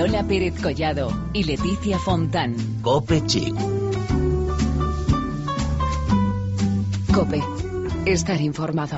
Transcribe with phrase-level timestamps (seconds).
[0.00, 2.56] Lola Pérez Collado y Leticia Fontán.
[2.80, 3.54] Cope Chic.
[7.12, 7.42] Cope.
[8.06, 8.96] Estar informado.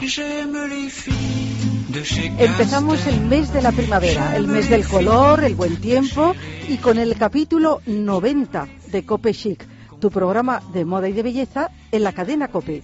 [2.38, 6.36] Empezamos el mes de la primavera, el mes del color, el buen tiempo
[6.68, 9.66] y con el capítulo 90 de Cope Chic,
[9.98, 12.80] tu programa de moda y de belleza en la cadena Cope.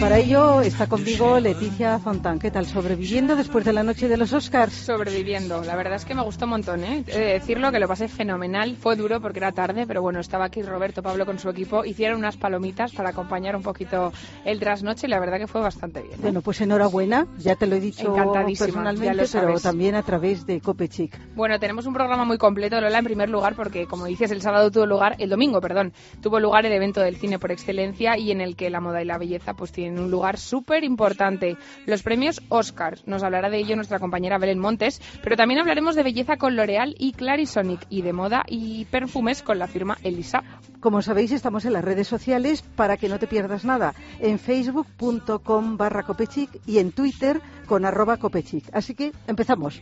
[0.00, 2.38] Para ello está conmigo Leticia Fontán.
[2.38, 2.66] ¿Qué tal?
[2.66, 4.72] ¿Sobreviviendo después de la noche de los Oscars?
[4.72, 5.62] Sobreviviendo.
[5.62, 7.04] La verdad es que me gustó un montón, ¿eh?
[7.06, 8.76] He de decirlo que lo pasé fenomenal.
[8.76, 11.84] Fue duro porque era tarde, pero bueno, estaba aquí Roberto Pablo con su equipo.
[11.84, 14.12] Hicieron unas palomitas para acompañar un poquito
[14.44, 16.14] el trasnoche y la verdad que fue bastante bien.
[16.14, 16.22] ¿eh?
[16.22, 17.26] Bueno, pues enhorabuena.
[17.38, 21.18] Ya te lo he dicho personalmente, pero también a través de Copechic.
[21.34, 24.70] Bueno, tenemos un programa muy completo, Lola, en primer lugar, porque como dices, el sábado
[24.70, 28.40] tuvo lugar, el domingo, perdón, tuvo lugar el evento del cine por excelencia y en
[28.40, 31.56] el que la moda y la belleza pues tienen un lugar súper importante.
[31.86, 32.98] Los premios Oscar.
[33.06, 36.94] Nos hablará de ello nuestra compañera Belén Montes, pero también hablaremos de belleza con L'Oreal
[36.98, 40.42] y Clarisonic y de moda y perfumes con la firma Elisa.
[40.80, 43.94] Como sabéis, estamos en las redes sociales para que no te pierdas nada.
[44.20, 48.64] En facebook.com barra copechic y en Twitter con arroba copechic.
[48.72, 49.80] Así que empezamos.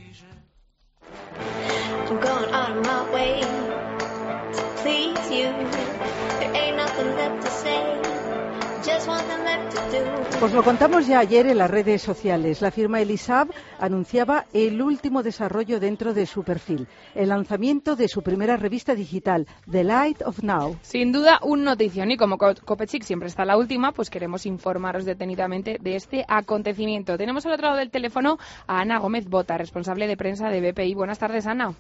[10.41, 12.61] Pues lo contamos ya ayer en las redes sociales.
[12.63, 18.23] La firma Elisab anunciaba el último desarrollo dentro de su perfil, el lanzamiento de su
[18.23, 20.79] primera revista digital, The Light of Now.
[20.83, 25.79] Sin duda, un notición y como Copechic siempre está la última, pues queremos informaros detenidamente
[25.81, 27.17] de este acontecimiento.
[27.17, 30.95] Tenemos al otro lado del teléfono a Ana Gómez Bota, responsable de prensa de BPI.
[30.95, 31.73] Buenas tardes, Ana.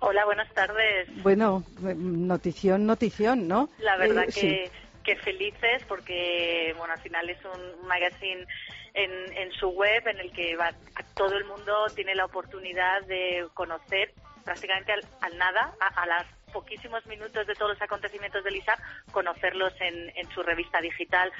[0.00, 1.08] Hola, buenas tardes.
[1.22, 3.68] Bueno, notición, notición, ¿no?
[3.78, 4.70] La verdad eh, que
[5.04, 8.46] que felices porque, bueno, al final es un magazine
[8.94, 10.72] en, en su web en el que va,
[11.14, 14.12] todo el mundo tiene la oportunidad de conocer
[14.44, 18.76] prácticamente al, nada, a, las poquísimos minutos de todos los acontecimientos de Lisa,
[19.12, 21.30] conocerlos en, su revista digital.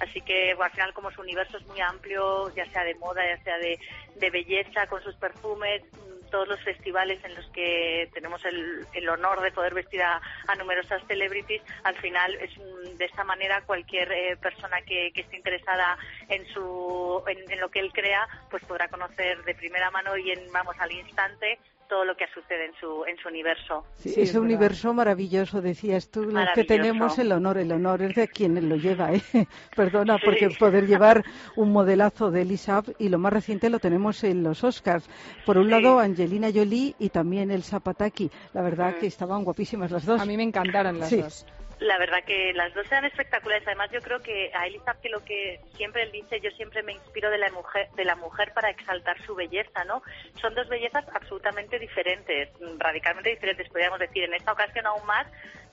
[0.00, 3.42] Así que al final como su universo es muy amplio, ya sea de moda, ya
[3.42, 5.82] sea de belleza, con sus perfumes,
[6.30, 10.20] todos los festivales en los que tenemos el, el honor de poder vestir a,
[10.58, 12.50] numerosas celebrities, al final es
[12.98, 15.96] de esta manera cualquier eh, persona que, que, esté interesada
[16.28, 20.32] en su en, en, lo que él crea, pues podrá conocer de primera mano y
[20.32, 21.58] en vamos al instante
[21.90, 23.84] todo lo que sucede en su, en su universo.
[23.96, 28.28] Sí, ese universo maravilloso, decías tú, los que tenemos el honor, el honor es de
[28.28, 29.20] quien lo lleva, ¿eh?
[29.76, 31.24] Perdona, porque poder llevar
[31.56, 35.10] un modelazo de Elisab y lo más reciente lo tenemos en los Oscars.
[35.44, 38.30] Por un lado, Angelina Jolie y también el Zapataki.
[38.54, 40.20] La verdad que estaban guapísimas las dos.
[40.20, 41.46] A mí me encantaron las dos
[41.80, 43.66] la verdad que las dos eran espectaculares.
[43.66, 46.92] Además, yo creo que a Elisa que lo que siempre él dice, yo siempre me
[46.92, 50.02] inspiro de la mujer, de la mujer para exaltar su belleza, ¿no?
[50.40, 54.24] Son dos bellezas absolutamente diferentes, radicalmente diferentes, podríamos decir.
[54.24, 55.26] En esta ocasión aún más,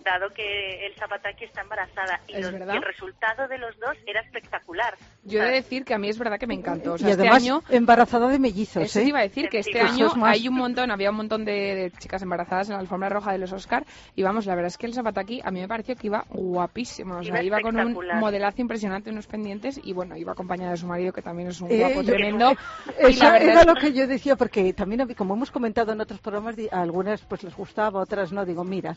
[0.08, 4.96] dado que el Zapataki está embarazada y, el resultado de los dos era espectacular.
[5.24, 6.96] Yo he de decir que a mí es verdad que me encantó.
[6.98, 8.84] y este año, embarazada de mellizos.
[8.84, 9.06] Eso ¿eh?
[9.06, 12.70] iba a decir que este año hay un montón, había un montón de, chicas embarazadas
[12.70, 13.86] en la alfombra roja de los Oscar
[14.16, 17.18] y vamos, la verdad es que el Zapataki a mí me pareció que iba guapísimo.
[17.18, 20.88] O sea, iba, con un modelazo impresionante, unos pendientes y bueno, iba acompañada de su
[20.88, 22.54] marido que también es un eh, guapo tremendo.
[22.98, 26.82] Eso era lo que yo decía porque también, como hemos comentado en otros programas, a
[26.82, 28.46] algunas pues les gustaba, otras no.
[28.46, 28.96] Digo, mira,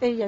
[0.00, 0.26] ella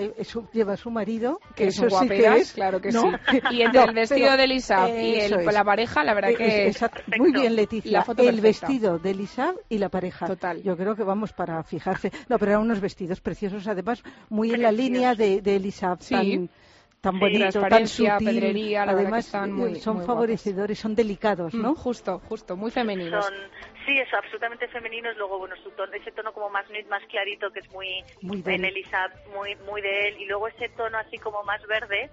[0.52, 2.98] lleva a su marido, que, eso sí que es, claro que sí.
[3.50, 6.84] Y entre el vestido de Lisa y el, la pareja, la verdad que es,
[7.18, 8.04] muy bien, Leticia.
[8.18, 10.26] el vestido de Lisa y la pareja.
[10.26, 10.62] Total.
[10.62, 12.10] Yo creo que vamos para fijarse.
[12.28, 15.96] No, pero eran unos vestidos preciosos, además, muy en la línea de, de Elisa.
[16.00, 16.48] Sí
[17.06, 18.18] tan bonito, tan sutil.
[18.18, 21.72] pedrería, Además, muy, son favorecedores, son delicados, ¿no?
[21.72, 23.24] Mm, justo, justo, muy femeninos.
[23.24, 23.34] Son,
[23.86, 25.16] sí, eso, absolutamente femeninos.
[25.16, 28.42] Luego, bueno, su tono, ese tono como más nude, más clarito, que es muy, muy
[28.44, 30.20] en Elisa, muy, muy de él.
[30.20, 32.10] Y luego ese tono así como más verde,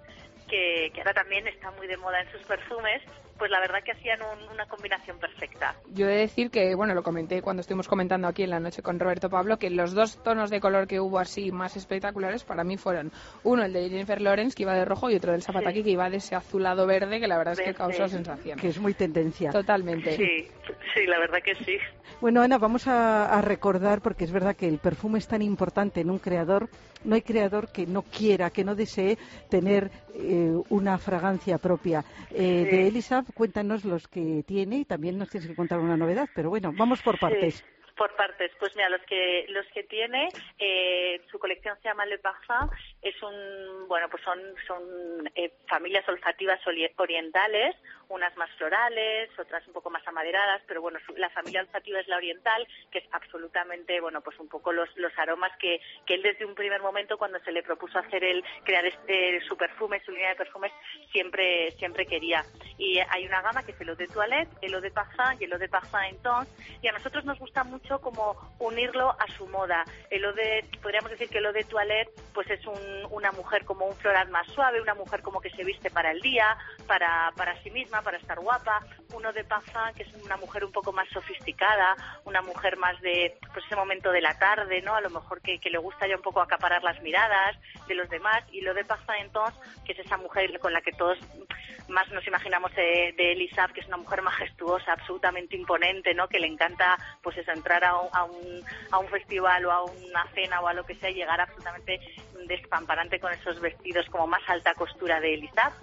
[0.48, 3.02] que, que ahora también está muy de moda en sus perfumes
[3.38, 4.20] pues la verdad que hacían
[4.52, 5.76] una combinación perfecta.
[5.94, 8.82] Yo he de decir que, bueno, lo comenté cuando estuvimos comentando aquí en la noche
[8.82, 12.64] con Roberto Pablo, que los dos tonos de color que hubo así más espectaculares para
[12.64, 13.12] mí fueron
[13.44, 16.10] uno el de Jennifer Lawrence, que iba de rojo, y otro del Zapataki, que iba
[16.10, 18.60] de ese azulado verde, que la verdad es que causó sensación.
[18.60, 19.52] Que es muy tendencia.
[19.52, 20.16] Totalmente.
[20.16, 20.48] Sí,
[20.94, 21.78] sí, la verdad que sí.
[22.22, 26.10] Bueno, Ana, vamos a, recordar, porque es verdad que el perfume es tan importante en
[26.10, 26.70] un creador,
[27.04, 29.18] no hay creador que no quiera, que no desee
[29.50, 32.06] tener eh, una fragancia propia.
[32.32, 32.88] Eh, de
[33.34, 37.02] Cuéntanos los que tiene y también nos tienes que contar una novedad, pero bueno, vamos
[37.02, 37.64] por partes.
[37.96, 42.18] Por partes, pues mira, los que los que tiene, eh, su colección se llama Le
[42.18, 42.70] Parfum
[43.02, 46.60] es un, bueno, pues son, son eh, familias olfativas
[46.98, 47.76] orientales,
[48.10, 52.18] unas más florales, otras un poco más amaderadas, pero bueno, la familia olfativa es la
[52.18, 56.46] oriental, que es absolutamente, bueno, pues un poco los, los aromas que, que él desde
[56.46, 60.30] un primer momento, cuando se le propuso hacer el, crear este, su perfume, su línea
[60.30, 60.72] de perfumes,
[61.12, 62.44] siempre, siempre quería.
[62.78, 65.44] Y hay una gama que es el eau de toilette, el eau de parfum y
[65.44, 69.48] el eau de parfum entonces, y a nosotros nos gusta mucho como unirlo a su
[69.48, 69.84] moda.
[70.10, 72.80] El eau de, podríamos decir que eau de toilette, pues es un,
[73.12, 76.22] una mujer como un floral más suave, una mujer como que se viste para el
[76.22, 76.58] día,
[76.88, 78.80] para, para sí misma, para estar guapa,
[79.14, 81.96] uno de Parfum, que es una mujer un poco más sofisticada,
[82.26, 84.96] una mujer más de pues ese momento de la tarde, ¿no?
[84.96, 87.58] A lo mejor que, le gusta ya un poco acaparar las miradas
[87.88, 90.92] de los demás, y lo de Parfum entonces, que es esa mujer con la que
[90.92, 91.18] todos
[91.90, 96.28] más nos imaginamos de, de Elisab, que es una mujer majestuosa, absolutamente imponente, ¿no?
[96.28, 99.84] Que le encanta, pues eso, entrar a un, a un, a un festival o a
[99.84, 102.00] una cena o a lo que sea y llegar absolutamente
[102.48, 105.74] despamparante con esos vestidos como más alta costura de Elisab.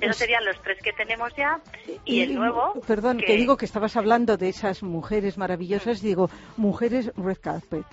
[0.00, 1.60] Esos serían los tres que tenemos ya.
[2.04, 2.74] Y, el nuevo.
[2.86, 3.36] Perdón, que...
[3.36, 7.86] digo que estabas hablando de esas mujeres maravillosas, digo, mujeres red carpet.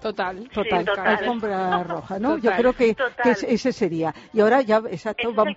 [0.00, 0.48] Total.
[0.48, 2.38] Total, alfombra roja, ¿no?
[2.38, 4.14] Yo creo que, ese sería.
[4.32, 5.56] Y ahora ya, exacto, vamos,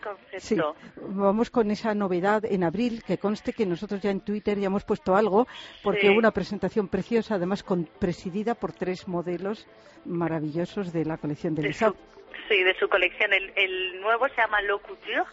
[0.97, 4.83] vamos con esa novedad en abril, que conste que nosotros ya en Twitter ya hemos
[4.83, 5.47] puesto algo,
[5.81, 9.67] porque hubo una presentación preciosa, además con, presidida por tres modelos
[10.05, 13.31] maravillosos de la colección de, de Sí, de su colección.
[13.33, 15.23] El, nuevo se llama Le Couture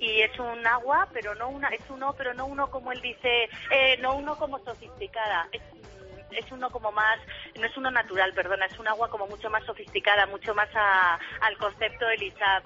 [0.00, 3.48] y es un agua, pero no una, es uno, pero no uno como él dice,
[3.70, 5.48] eh, no uno como sofisticada.
[5.52, 5.60] Es,
[6.30, 7.18] es uno como más,
[7.58, 11.56] no es uno natural, perdona, es un agua como mucho más sofisticada, mucho más al
[11.58, 12.62] concepto de Elisab.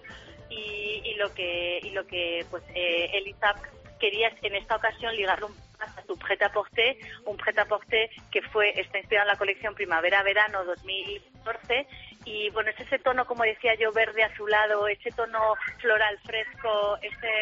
[0.51, 3.57] Y, y, lo que y lo que pues eh, Elisab
[3.99, 5.49] quería en esta ocasión ligarlo
[5.79, 10.65] a su prêt porter, un prêt porter que fue está inspirado en la colección Primavera-Verano
[10.65, 11.87] 2014
[12.25, 17.33] y bueno, es ese tono, como decía yo, verde azulado, ese tono floral fresco, ese,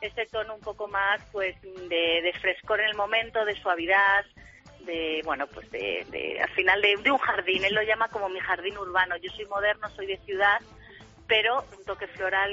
[0.00, 4.24] ese tono un poco más pues de, de frescor en el momento, de suavidad,
[4.88, 7.64] de bueno pues de, de al final de, un jardín.
[7.64, 9.14] Él lo llama como mi jardín urbano.
[9.22, 10.58] Yo soy moderno soy de ciudad
[11.28, 12.50] pero un toque floral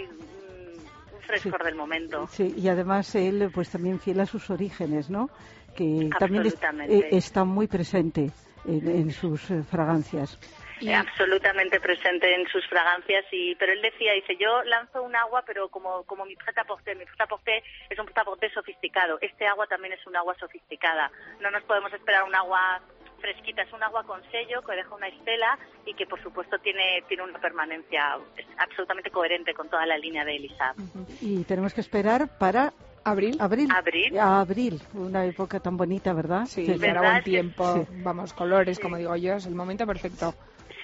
[1.13, 2.27] un frescor del momento.
[2.27, 5.29] Sí y además él pues también fiel a sus orígenes no
[5.75, 6.45] que también
[6.87, 8.29] eh, está muy presente
[8.65, 10.37] en, en sus eh, fragancias
[10.93, 15.69] absolutamente presente en sus fragancias y pero él decía dice yo lanzo un agua pero
[15.69, 19.67] como como mi preta porté mi preta porté es un preta porté sofisticado este agua
[19.67, 22.81] también es un agua sofisticada no nos podemos esperar un agua
[23.19, 27.03] fresquita es un agua con sello que deja una estela y que por supuesto tiene
[27.07, 28.17] tiene una permanencia
[28.57, 30.73] absolutamente coherente con toda la línea de Elisa
[31.21, 32.73] y tenemos que esperar para
[33.07, 33.37] Abril.
[33.39, 33.69] Abril.
[33.71, 34.17] Abril.
[34.17, 36.47] Abril, una época tan bonita, ¿verdad?
[36.47, 37.85] Sí, será buen tiempo.
[38.03, 40.33] Vamos, colores, como digo yo, es el momento perfecto.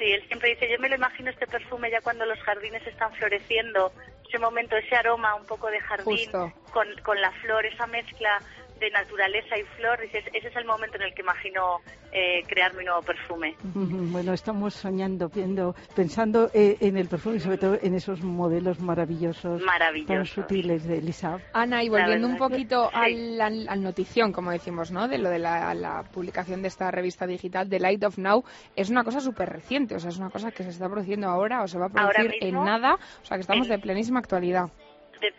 [0.01, 3.13] Sí, él siempre dice, yo me lo imagino este perfume ya cuando los jardines están
[3.13, 3.93] floreciendo,
[4.27, 6.31] ese momento, ese aroma un poco de jardín
[6.73, 8.41] con, con la flor, esa mezcla
[8.81, 11.79] de naturaleza y flor, dices, ese es el momento en el que imagino
[12.11, 13.55] eh, crear mi nuevo perfume.
[13.63, 18.79] Bueno, estamos soñando, viendo, pensando eh, en el perfume y sobre todo en esos modelos
[18.79, 19.61] maravillosos,
[20.07, 21.37] tan sutiles de Elisa.
[21.53, 25.07] Ana, y volviendo un poquito al, al, notición, como decimos, ¿no?
[25.07, 28.43] De lo de la, publicación de esta revista digital, The Light of Now,
[28.75, 31.61] es una cosa súper reciente, o sea, es una cosa que se está produciendo ahora
[31.61, 34.71] o se va a producir en nada, o sea, que estamos de plenísima actualidad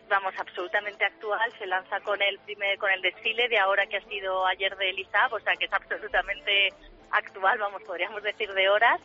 [0.08, 1.52] vamos, absolutamente actual.
[1.58, 4.90] Se lanza con el primer, con el desfile de ahora que ha sido ayer de
[4.90, 6.68] Elisab, o sea que es absolutamente
[7.10, 9.00] actual, vamos, podríamos decir de horas.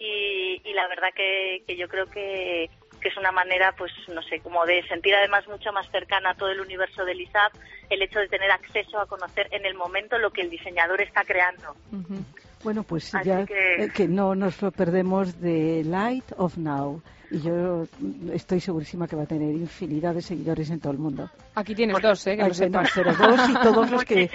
[0.00, 4.86] Y, la verdad que, yo creo que, es una manera, pues no sé, como de
[4.86, 7.50] sentir además mucho más cercana a todo el universo de Elisab,
[7.88, 11.24] el hecho de tener acceso a conocer en el momento lo que el diseñador está
[11.24, 11.74] creando.
[12.62, 14.08] Bueno, pues ya eh, que...
[14.08, 17.02] no nos lo perdemos de Light of Now.
[17.30, 17.84] Y yo
[18.32, 21.30] estoy segurísima que va a tener infinidad de seguidores en todo el mundo.
[21.54, 22.36] Aquí tienes dos, ¿eh?
[22.36, 22.90] Que lo sepas.
[22.94, 24.28] Pero dos y todos los que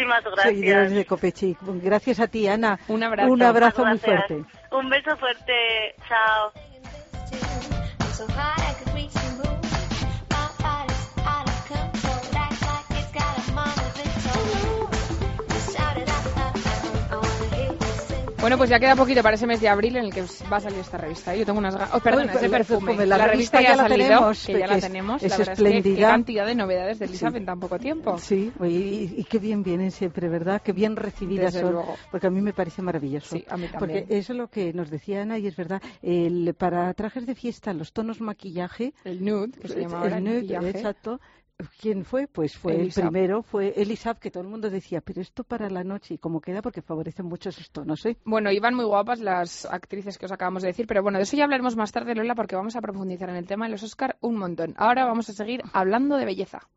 [0.44, 1.58] seguidores de Copechic.
[1.82, 2.80] Gracias a ti, Ana.
[2.88, 3.32] Un abrazo.
[3.32, 4.44] Un abrazo muy fuerte.
[4.72, 5.96] Un beso fuerte.
[6.08, 6.52] Chao.
[18.44, 20.22] Bueno, pues ya queda poquito para ese mes de abril en el que
[20.52, 21.34] va a salir esta revista.
[21.34, 21.96] Yo tengo unas ganas.
[21.96, 23.06] Oh, perdona, ese perfume.
[23.06, 25.24] La, revista, ya, la tenemos, que ya la tenemos.
[25.24, 25.78] Es, espléndida.
[25.78, 28.18] Es que, qué cantidad de novedades de Elizabeth en tan poco tiempo.
[28.18, 30.62] Sí, y, qué bien vienen siempre, ¿verdad?
[30.62, 31.86] Qué bien recibidas son.
[32.12, 33.34] Porque a mí me parece maravilloso.
[33.34, 33.80] Sí, a mí también.
[33.80, 35.82] Porque eso es lo que nos decía Ana y es verdad.
[36.02, 38.94] El, para trajes de fiesta, los tonos maquillaje.
[39.06, 41.22] El nude, que se llama ahora el nude, exacto
[41.80, 42.28] ¿Quién fue?
[42.28, 45.84] Pues fue el primero, fue Elisab, que todo el mundo decía, pero esto para la
[45.84, 46.62] noche, ¿y cómo queda?
[46.62, 48.18] Porque favorecen mucho esos tonos, ¿eh?
[48.26, 51.38] Bueno, iban muy guapas las actrices que os acabamos de decir, pero bueno, de eso
[51.38, 54.18] ya hablaremos más tarde, Lola, porque vamos a profundizar en el tema de los Oscar
[54.22, 54.74] un montón.
[54.78, 56.68] Ahora vamos a seguir hablando de belleza.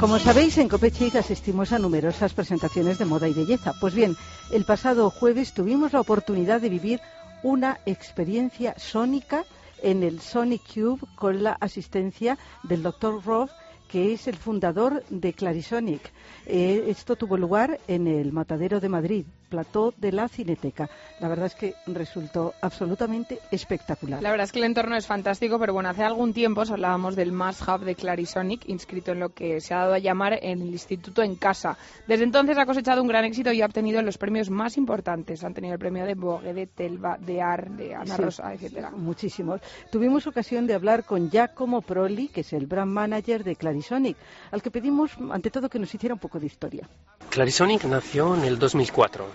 [0.00, 3.74] Como sabéis, en Copechic asistimos a numerosas presentaciones de moda y belleza.
[3.78, 4.16] Pues bien,
[4.50, 7.02] el pasado jueves tuvimos la oportunidad de vivir
[7.42, 9.44] una experiencia sónica
[9.82, 13.22] en el Sonic Cube con la asistencia del Dr.
[13.22, 13.50] Roth,
[13.88, 16.10] que es el fundador de Clarisonic.
[16.46, 20.88] Eh, esto tuvo lugar en el Matadero de Madrid plató de la Cineteca.
[21.20, 24.22] La verdad es que resultó absolutamente espectacular.
[24.22, 27.16] La verdad es que el entorno es fantástico, pero bueno, hace algún tiempo os hablábamos
[27.16, 30.62] del Mass Hub de Clarisonic, inscrito en lo que se ha dado a llamar el
[30.62, 31.76] Instituto en Casa.
[32.06, 35.44] Desde entonces ha cosechado un gran éxito y ha obtenido los premios más importantes.
[35.44, 38.90] Han tenido el premio de Vogue, de Telva, de Ar, de Ana Rosa, etcétera.
[38.90, 39.60] Muchísimos.
[39.90, 44.16] Tuvimos ocasión de hablar con Giacomo Proli, que es el brand manager de Clarisonic,
[44.52, 46.88] al que pedimos ante todo que nos hiciera un poco de historia.
[47.30, 49.26] Clarisonic nació en el 2004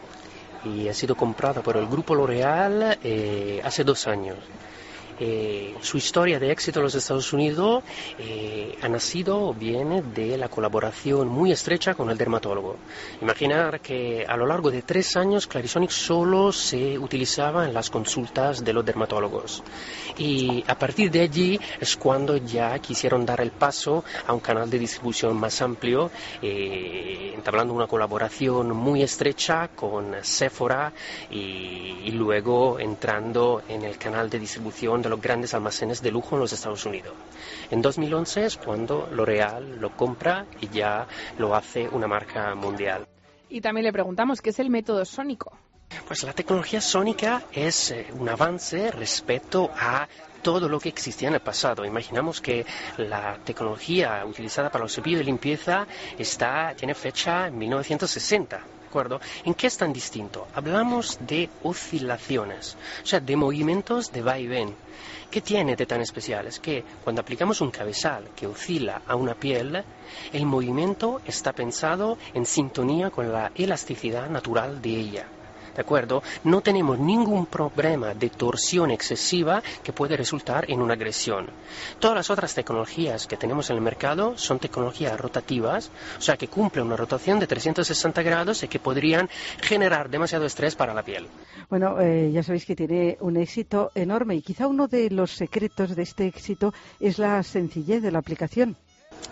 [0.66, 4.38] y ha sido comprado por el grupo L'Oreal eh, hace dos años.
[5.20, 7.84] Eh, su historia de éxito en los Estados Unidos
[8.20, 12.78] eh, ha nacido o viene de la colaboración muy estrecha con el dermatólogo.
[13.22, 18.64] Imaginar que a lo largo de tres años Clarisonic solo se utilizaba en las consultas
[18.64, 19.64] de los dermatólogos.
[20.18, 24.70] Y a partir de allí es cuando ya quisieron dar el paso a un canal
[24.70, 30.92] de distribución más amplio, eh, entablando una colaboración muy estrecha con Sephora
[31.32, 36.36] y, y luego entrando en el canal de distribución de los grandes almacenes de lujo
[36.36, 37.14] en los Estados Unidos.
[37.72, 41.08] En 2011 es cuando L'Oreal lo compra y ya
[41.38, 43.08] lo hace una marca mundial.
[43.50, 45.58] Y también le preguntamos, ¿qué es el método sónico?
[46.08, 50.08] Pues la tecnología sónica es eh, un avance respecto a
[50.42, 51.86] todo lo que existía en el pasado.
[51.86, 52.66] Imaginamos que
[52.98, 58.76] la tecnología utilizada para los cepillos de limpieza está, tiene fecha en 1960
[59.44, 60.48] ¿En qué es tan distinto?
[60.54, 64.74] Hablamos de oscilaciones, o sea, de movimientos de va y ven.
[65.30, 66.48] ¿Qué tiene de tan especial?
[66.48, 69.84] Es que cuando aplicamos un cabezal que oscila a una piel,
[70.32, 75.28] el movimiento está pensado en sintonía con la elasticidad natural de ella.
[75.76, 76.24] ¿De acuerdo?
[76.44, 81.48] No tenemos ningún problema de torsión excesiva que puede resultar en una agresión.
[82.00, 86.48] Todas las otras tecnologías que tenemos en el mercado son tecnologías rotativas, o sea, que
[86.48, 89.30] cumplen una rotación de 360 grados y que podrían
[89.62, 91.28] generar demasiado estrés para la piel.
[91.70, 95.96] Bueno, eh, ya sabéis que tiene un éxito enorme y quizá uno de los secretos
[95.96, 98.78] de este éxito es la sencillez de la aplicación.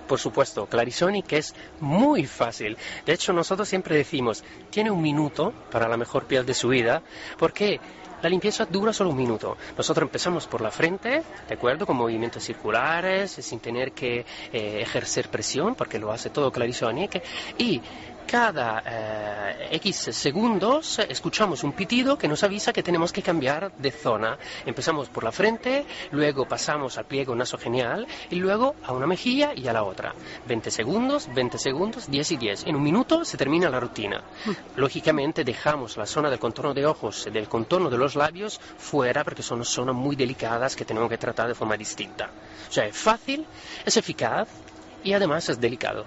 [0.08, 2.78] Por supuesto, Clarisonic es muy fácil.
[3.06, 7.02] De hecho, nosotros siempre decimos, tiene un minuto para la mejor piel de su vida,
[7.38, 7.80] porque
[8.24, 9.58] la limpieza dura solo un minuto.
[9.78, 11.86] Nosotros empezamos por la frente, ¿de acuerdo?
[11.86, 14.20] Con movimientos circulares, sin tener que
[14.54, 17.22] eh, ejercer presión, porque lo hace todo Clarisonic.
[17.58, 17.82] Y
[18.25, 23.92] cada eh, X segundos escuchamos un pitido que nos avisa que tenemos que cambiar de
[23.92, 24.38] zona.
[24.65, 29.68] Empezamos por la frente, luego pasamos al pliego nasogenial y luego a una mejilla y
[29.68, 30.13] a la otra.
[30.48, 32.68] 20 segundos, 20 segundos, 10 y 10.
[32.68, 34.24] En un minuto se termina la rutina.
[34.75, 39.44] Lógicamente dejamos la zona del contorno de ojos, del contorno de los labios fuera porque
[39.44, 42.30] son zonas muy delicadas que tenemos que tratar de forma distinta.
[42.70, 43.46] O sea, es fácil,
[43.86, 44.48] es eficaz
[45.03, 46.06] y además es delicado.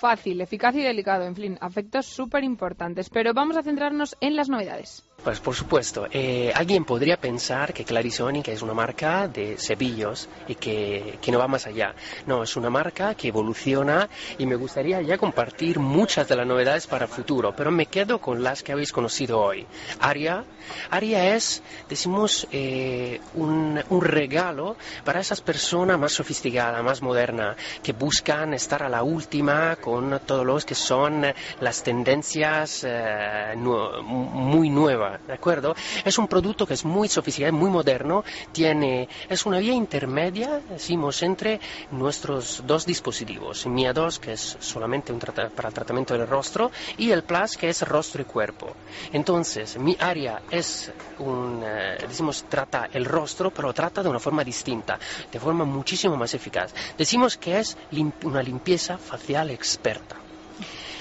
[0.00, 3.10] Fácil, eficaz y delicado, en fin, afectos súper importantes.
[3.10, 5.04] Pero vamos a centrarnos en las novedades.
[5.22, 10.54] Pues por supuesto, eh, alguien podría pensar que Clarisonic es una marca de cepillos y
[10.54, 11.94] que, que, no va más allá.
[12.26, 14.08] No, es una marca que evoluciona
[14.38, 18.18] y me gustaría ya compartir muchas de las novedades para el futuro, pero me quedo
[18.18, 19.66] con las que habéis conocido hoy.
[20.00, 20.42] Aria,
[20.90, 27.92] Aria es, decimos, eh, un, un, regalo para esas personas más sofisticadas, más modernas, que
[27.92, 31.26] buscan estar a la última con todos los que son
[31.60, 35.74] las tendencias eh, muy nuevas ¿de acuerdo?
[36.04, 41.22] Es un producto que es muy sofisticado, muy moderno, tiene, es una vía intermedia, decimos,
[41.22, 46.70] entre nuestros dos dispositivos, MIA 2, que es solamente un para el tratamiento del rostro,
[46.96, 48.74] y el Plus, que es rostro y cuerpo.
[49.12, 54.42] Entonces, mi área es un, eh, decimos, trata el rostro, pero trata de una forma
[54.42, 54.98] distinta,
[55.30, 56.74] de forma muchísimo más eficaz.
[56.96, 57.76] Decimos que es
[58.24, 60.29] una limpieza facial experta.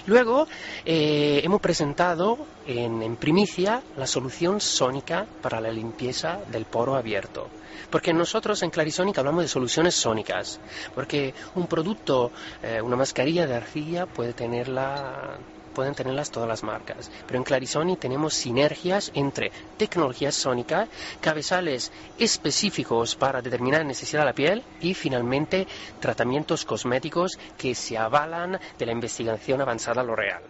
[0.06, 0.48] Luego
[0.86, 7.48] eh, hemos presentado en, primicia la solución sónica para la limpieza del poro abierto.
[7.90, 10.60] Porque nosotros en Clarisonic hablamos de soluciones sónicas,
[10.94, 15.40] porque un producto, eh, una mascarilla de arcilla puede tenerla
[15.80, 17.10] pueden tenerlas todas las marcas.
[17.26, 20.90] Pero en Clarisoni tenemos sinergias entre tecnología sónica,
[21.22, 25.68] cabezales específicos para determinar necesidad de la piel y finalmente
[26.02, 30.42] tratamientos cosméticos que se avalan de la investigación avanzada L'Oreal.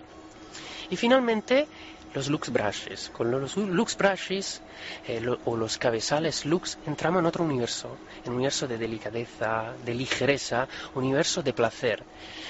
[0.89, 1.67] Y finalmente
[2.13, 3.11] los Lux Brushes.
[3.13, 4.61] Con los Lux Brushes
[5.07, 10.67] eh, o los cabezales Lux entramos en otro universo, un universo de delicadeza, de ligereza,
[10.95, 12.03] universo de placer.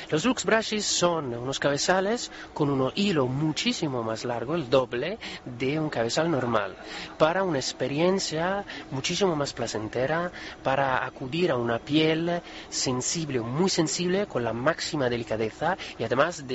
[0.09, 5.79] Los Lux Brushes son unos cabezales con un hilo muchísimo más largo, el doble de
[5.79, 6.75] un cabezal normal,
[7.17, 10.31] para una experiencia muchísimo más placentera,
[10.63, 16.45] para acudir a una piel sensible, muy sensible, con la máxima delicadeza y además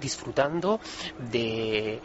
[0.00, 0.80] disfrutando
[1.30, 2.00] de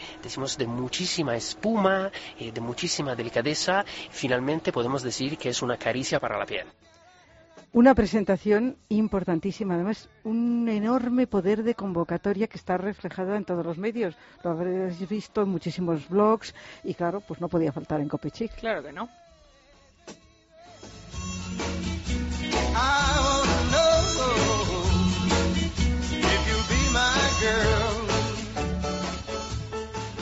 [0.67, 3.85] muchísima espuma, y de muchísima delicadeza.
[4.11, 6.67] Finalmente podemos decir que es una caricia para la piel.
[7.73, 13.77] Una presentación importantísima, además un enorme poder de convocatoria que está reflejado en todos los
[13.77, 14.15] medios.
[14.43, 18.55] Lo habréis visto en muchísimos blogs y claro, pues no podía faltar en Copechic.
[18.55, 19.09] Claro que no.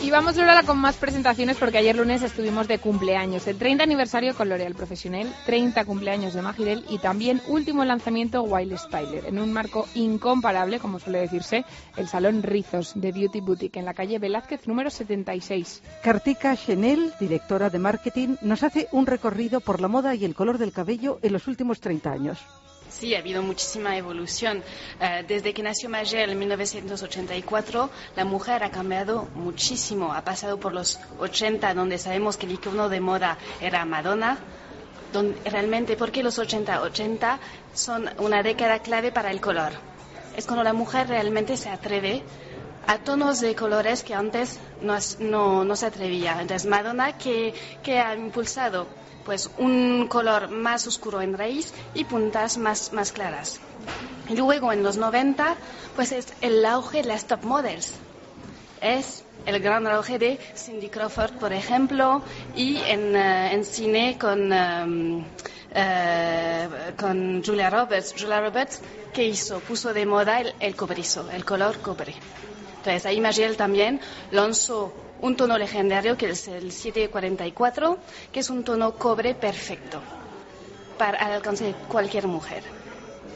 [0.05, 3.47] Y vamos ahora con más presentaciones porque ayer lunes estuvimos de cumpleaños.
[3.47, 8.77] El 30 aniversario con L'Oréal Profesional, 30 cumpleaños de Magirel y también último lanzamiento Wild
[8.77, 11.65] Styler, en un marco incomparable, como suele decirse,
[11.97, 15.81] el Salón Rizos de Beauty Boutique en la calle Velázquez número 76.
[16.03, 20.59] Kartika Chanel, directora de marketing, nos hace un recorrido por la moda y el color
[20.59, 22.37] del cabello en los últimos 30 años.
[22.89, 24.63] Sí, ha habido muchísima evolución.
[24.99, 30.13] Eh, desde que nació Magel en 1984, la mujer ha cambiado muchísimo.
[30.13, 34.37] Ha pasado por los 80, donde sabemos que el icono de moda era Madonna.
[35.11, 36.81] Donde, realmente, ¿por qué los 80?
[36.81, 37.39] 80
[37.73, 39.73] son una década clave para el color.
[40.37, 42.23] Es cuando la mujer realmente se atreve
[42.87, 46.39] a tonos de colores que antes no, no, no se atrevía.
[46.39, 48.87] Entonces, Madonna, que, que ha impulsado
[49.25, 53.59] pues un color más oscuro en raíz y puntas más, más claras.
[54.29, 55.55] Luego en los 90,
[55.95, 57.93] pues es el auge de las top models.
[58.81, 62.21] Es el gran auge de Cindy Crawford, por ejemplo,
[62.55, 64.51] y en, eh, cine con,
[65.73, 68.15] eh, con Julia Roberts.
[68.17, 68.81] Julia Roberts,
[69.13, 69.59] que hizo?
[69.59, 72.15] Puso de moda el, el cobrizo, el color cobre.
[72.77, 73.99] Entonces ahí Magiel también
[74.31, 77.97] lanzó un tono legendario que es el 744,
[78.31, 80.01] que es un tono cobre perfecto
[80.97, 82.63] para al alcance de cualquier mujer.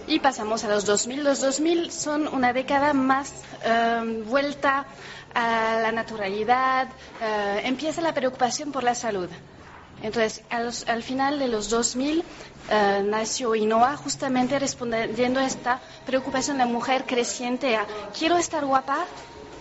[0.07, 1.23] Y pasamos a los 2000.
[1.23, 3.31] Los 2000 son una década más
[3.63, 4.85] em, vuelta
[5.33, 6.87] a la naturalidad,
[7.21, 9.29] eh, empieza la preocupación por la salud.
[10.01, 12.23] Entonces, al final de los 2000
[12.69, 17.85] eh, nació Inoa justamente respondiendo a esta preocupación de mujer creciente a
[18.17, 19.05] quiero estar guapa,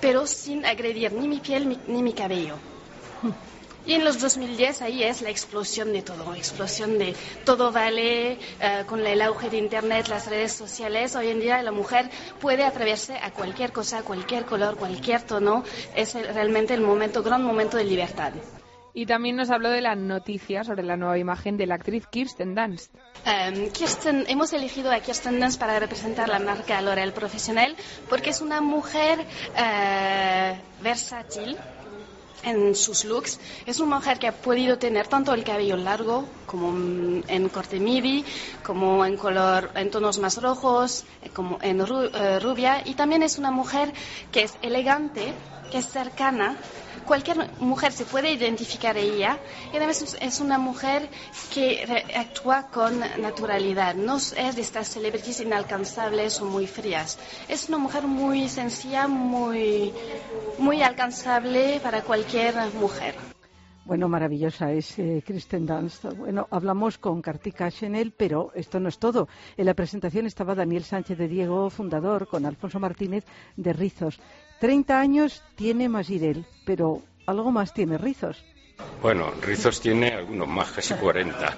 [0.00, 2.56] pero sin agredir ni mi piel ni, mi cabello.
[3.86, 7.14] Y en los 2010 ahí es la explosión de todo, explosión de
[7.46, 11.16] todo vale, eh, con el auge de Internet, las redes sociales.
[11.16, 15.64] Hoy en día la mujer puede atreverse a cualquier cosa, cualquier color, cualquier tono.
[15.94, 18.32] Es realmente el momento, gran momento de libertad.
[18.98, 22.56] Y también nos habló de la noticia sobre la nueva imagen de la actriz Kirsten
[22.56, 22.92] Dunst.
[23.24, 27.76] Em, Kirsten, hemos elegido a Kirsten Dunst para representar la marca L'Oréal Profesional
[28.08, 29.24] porque es una mujer
[29.56, 31.56] eh, versátil
[32.42, 33.38] en sus looks.
[33.66, 36.70] Es una mujer que ha podido tener tanto el cabello largo como
[37.28, 38.24] en corte midi,
[38.64, 42.82] como en color, en tonos más rojos, como en eh, rubia.
[42.84, 43.92] Y también es una mujer
[44.32, 45.34] que es elegante,
[45.70, 46.56] que es cercana
[47.08, 49.38] cualquier mujer se puede identificar ella
[49.72, 51.08] y además es una mujer
[51.52, 57.18] que actúa con naturalidad, no es de estas celebrities inalcanzables o muy frías.
[57.48, 59.92] Es una mujer muy sencilla, muy,
[60.58, 63.14] muy alcanzable para cualquier mujer.
[63.86, 66.04] Bueno, maravillosa es eh, Kristen Dunst.
[66.14, 69.28] Bueno, hablamos con Kartika Chanel, pero esto no es todo.
[69.56, 73.24] En la presentación estaba Daniel Sánchez de Diego, fundador, con Alfonso Martínez
[73.56, 74.20] de Rizos.
[74.60, 78.44] 30 años tiene Masirel, pero algo más tiene Rizos.
[79.02, 81.56] Bueno, Rizos tiene algunos más, casi 40.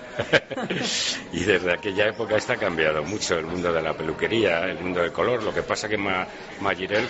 [1.32, 5.12] y desde aquella época está cambiado mucho el mundo de la peluquería, el mundo del
[5.12, 5.42] color.
[5.42, 6.26] Lo que pasa que Ma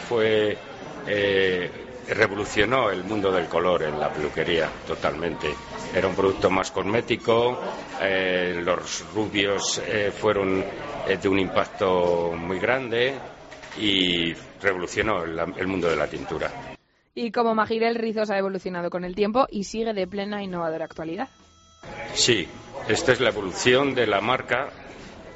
[0.08, 0.56] fue.
[1.06, 1.70] Eh,
[2.08, 5.48] revolucionó el mundo del color en la peluquería totalmente.
[5.94, 7.60] Era un producto más cosmético,
[8.00, 10.64] eh, los rubios eh, fueron
[11.20, 13.14] de un impacto muy grande
[13.78, 16.50] y revolucionó el, mundo de la tintura.
[17.14, 21.28] Y como Magirel Rizos ha evolucionado con el tiempo y sigue de plena innovadora actualidad.
[22.14, 22.46] Sí,
[22.88, 24.68] esta es la evolución de la marca.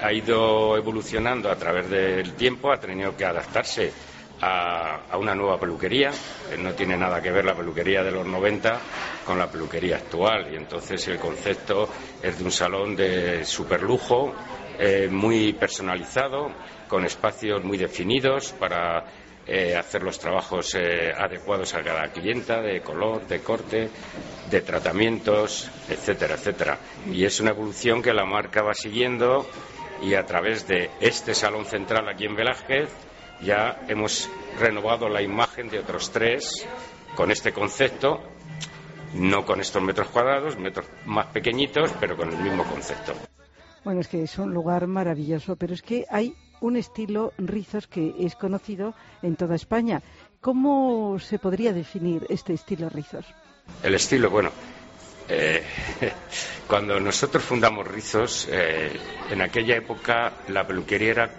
[0.01, 3.93] Ha ido evolucionando a través del tiempo, ha tenido que adaptarse
[4.41, 6.11] a, una nueva peluquería.
[6.59, 8.79] No tiene nada que ver la peluquería de los 90
[9.25, 10.53] con la peluquería actual.
[10.53, 11.89] Y entonces el concepto
[12.23, 14.35] es de un salón de superlujo,
[14.79, 16.53] eh, muy personalizado,
[16.89, 19.05] con espacios muy definidos para
[19.47, 23.91] eh, hacer los trabajos eh, adecuados a cada clienta, de color, de corte,
[24.51, 26.79] de tratamientos, etcétera, etcétera.
[27.13, 29.47] Y es una evolución que la marca va siguiendo
[30.03, 32.89] y a través de este salón central aquí en Velázquez
[33.43, 36.67] ya hemos renovado la imagen de otros tres
[37.15, 38.23] con este concepto,
[39.13, 43.13] no con estos metros cuadrados, metros más pequeñitos, pero con el mismo concepto.
[43.85, 48.14] Bueno, es que es un lugar maravilloso, pero es que hay un estilo rizos que
[48.18, 50.03] es conocido en toda España.
[50.40, 53.27] ¿Cómo se podría definir este estilo rizos?
[53.83, 54.51] El estilo, bueno,
[55.29, 55.62] eh,
[56.66, 58.92] cuando nosotros fundamos Rizos, eh,
[59.31, 61.31] en aquella época la peluquería era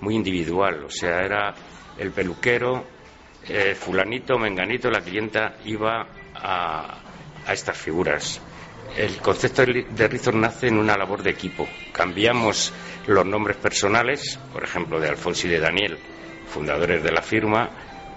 [0.00, 1.54] muy individual, o sea, era
[1.98, 2.84] el peluquero,
[3.48, 6.98] eh, fulanito, menganito, la clienta iba a,
[7.46, 8.40] a estas figuras.
[8.96, 11.68] El concepto de Rizos nace en una labor de equipo.
[11.92, 12.72] Cambiamos
[13.06, 15.98] los nombres personales, por ejemplo, de Alfonso y de Daniel,
[16.46, 17.70] fundadores de la firma,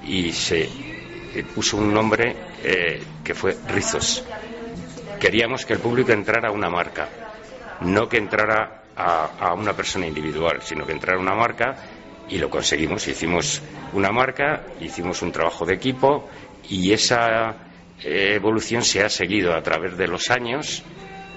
[0.03, 0.69] y se
[1.55, 4.23] puso un nombre eh, que fue Rizos.
[5.19, 7.07] Queríamos que el público entrara a una marca,
[7.81, 11.75] no que entrara a, una persona individual, sino que entrara a una marca
[12.29, 13.07] y lo conseguimos.
[13.07, 13.61] Hicimos
[13.93, 16.29] una marca, hicimos un trabajo de equipo
[16.69, 17.53] y esa eh,
[18.01, 20.83] evolución se ha seguido a través de los años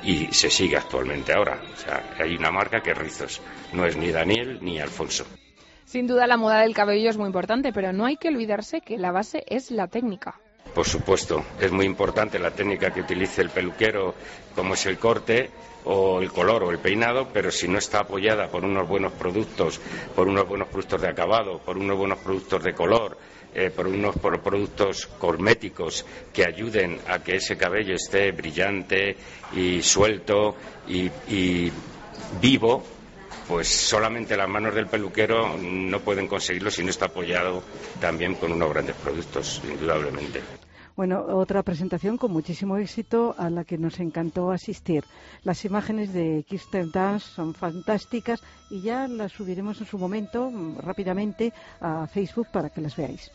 [0.02, 1.60] y se sigue actualmente ahora.
[1.72, 3.40] O sea, hay una marca que es Rizos,
[3.72, 5.26] no es ni Daniel ni Alfonso.
[5.84, 8.98] Sin duda la moda del cabello es muy importante, pero no hay que olvidarse que
[8.98, 10.40] la base es la técnica.
[10.74, 14.14] Por supuesto, es muy importante la técnica que utilice el peluquero,
[14.54, 15.50] como es el corte
[15.84, 19.80] o el color o el peinado, pero si no está apoyada por unos buenos productos,
[20.14, 23.16] por unos buenos productos de acabado, por unos buenos productos de color,
[23.58, 29.16] eh, por unos productos cosméticos que ayuden a que ese cabello esté brillante
[29.54, 30.54] y suelto
[30.86, 31.72] y
[32.40, 32.84] vivo,
[33.48, 37.62] pues solamente las manos del peluquero no pueden conseguirlo si no está apoyado
[38.00, 40.42] también con unos grandes productos, indudablemente.
[40.96, 45.04] Bueno, otra presentación con muchísimo éxito a la que nos encantó asistir.
[45.44, 51.52] Las imágenes de Kirsten Dance son fantásticas y ya las subiremos en su momento rápidamente
[51.80, 53.30] a Facebook para que las veáis.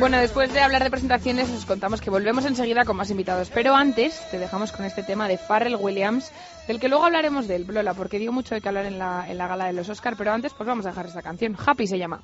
[0.00, 3.50] Bueno, después de hablar de presentaciones, os contamos que volvemos enseguida con más invitados.
[3.52, 6.32] Pero antes, te dejamos con este tema de Farrell Williams,
[6.66, 9.36] del que luego hablaremos del Lola, porque dio mucho de que hablar en la, en
[9.36, 10.16] la gala de los Oscar.
[10.16, 11.54] Pero antes, pues vamos a dejar esta canción.
[11.66, 12.22] Happy se llama.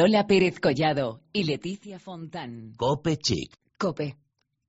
[0.00, 2.72] Lola Pérez Collado y Leticia Fontán.
[2.76, 3.52] Cope Chic.
[3.76, 4.16] Cope.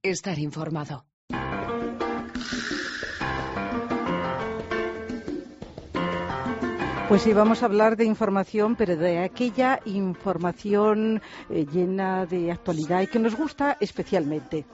[0.01, 1.05] Estar informado.
[7.07, 13.03] Pues sí, vamos a hablar de información, pero de aquella información eh, llena de actualidad
[13.03, 14.65] y que nos gusta especialmente.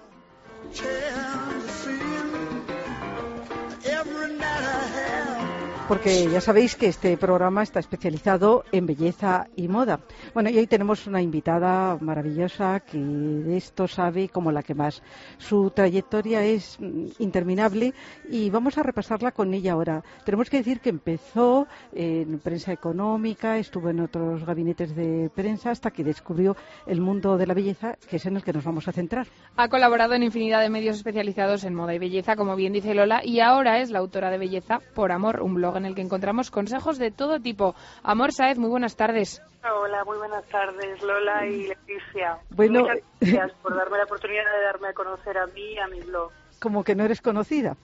[5.87, 9.99] Porque ya sabéis que este programa está especializado en belleza y moda.
[10.33, 15.03] Bueno, y hoy tenemos una invitada maravillosa que de esto sabe como la que más.
[15.37, 17.93] Su trayectoria es mm, interminable
[18.29, 20.03] y vamos a repasarla con ella ahora.
[20.23, 25.91] Tenemos que decir que empezó en prensa económica, estuvo en otros gabinetes de prensa hasta
[25.91, 26.55] que descubrió
[26.87, 29.27] el mundo de la belleza, que es en el que nos vamos a centrar.
[29.55, 33.21] Ha colaborado en infinidad de medios especializados en moda y belleza, como bien dice Lola,
[33.23, 36.51] y ahora es la autora de Belleza por Amor, un blog en el que encontramos
[36.51, 37.75] consejos de todo tipo.
[38.03, 39.41] Amor Saez, muy buenas tardes.
[39.63, 42.37] Hola, muy buenas tardes, Lola y Leticia.
[42.49, 45.87] Bueno, Muchas gracias por darme la oportunidad de darme a conocer a mí y a
[45.87, 46.31] mi blog.
[46.59, 47.75] Como que no eres conocida.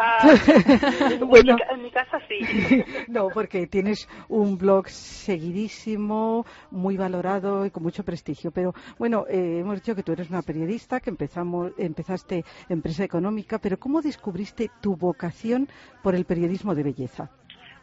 [0.00, 0.28] Ah,
[1.26, 2.38] bueno, en mi casa sí.
[3.08, 8.50] No, porque tienes un blog seguidísimo, muy valorado y con mucho prestigio.
[8.50, 13.58] Pero bueno, eh, hemos dicho que tú eres una periodista, que empezamos, empezaste empresa económica,
[13.58, 15.68] pero ¿cómo descubriste tu vocación
[16.02, 17.30] por el periodismo de belleza?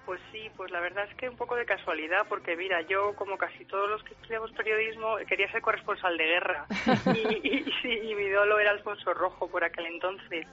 [0.05, 3.37] Pues sí, pues la verdad es que un poco de casualidad, porque mira, yo como
[3.37, 6.65] casi todos los que estudiamos periodismo quería ser corresponsal de guerra
[7.15, 10.45] y, y, mi ídolo era Alfonso Rojo por aquel entonces.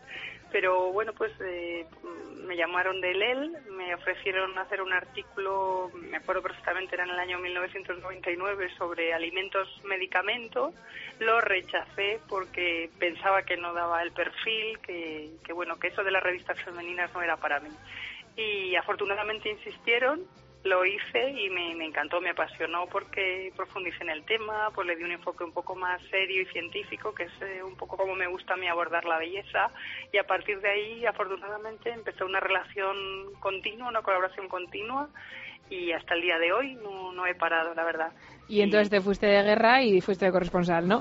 [0.51, 1.87] Pero bueno, pues eh,
[2.47, 7.19] me llamaron de LEL, me ofrecieron hacer un artículo, me acuerdo perfectamente, era en el
[7.19, 10.75] año 1999, sobre alimentos, medicamentos.
[11.21, 16.11] Lo rechacé porque pensaba que no daba el perfil, que, que bueno, que eso de
[16.11, 17.71] las revistas femeninas no era para mí
[18.37, 20.23] y afortunadamente insistieron,
[20.65, 25.03] lo hice y me, encantó, me apasionó porque profundicé en el tema, pues le di
[25.03, 28.29] un enfoque un poco más serio y científico, que es eh, un poco como me
[28.29, 29.71] gusta a mí abordar la belleza
[30.13, 32.97] y a partir de ahí afortunadamente empezó una relación
[33.41, 35.09] continua, una colaboración continua
[35.69, 38.13] y hasta el día de hoy no, no he parado, la verdad.
[38.49, 41.01] Y entonces te fuiste de guerra y fuiste de corresponsal, ¿no?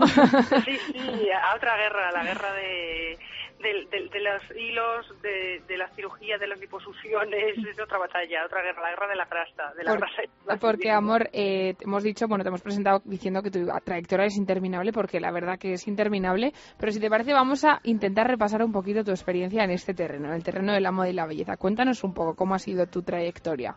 [0.65, 3.17] Sí, sí, a otra guerra, la guerra de
[3.61, 8.89] de, los hilos, de, la cirugía, de las liposucciones, es otra batalla, otra guerra, la
[8.89, 9.73] guerra de la grasa.
[9.75, 14.25] De la porque, amor, eh, hemos dicho, bueno, te hemos presentado diciendo que tu trayectoria
[14.25, 18.27] es interminable, porque la verdad que es interminable, pero si te parece, vamos a intentar
[18.27, 21.13] repasar un poquito tu experiencia en este terreno, en el terreno de la moda y
[21.13, 21.57] la belleza.
[21.57, 23.75] Cuéntanos un poco cómo ha sido tu trayectoria.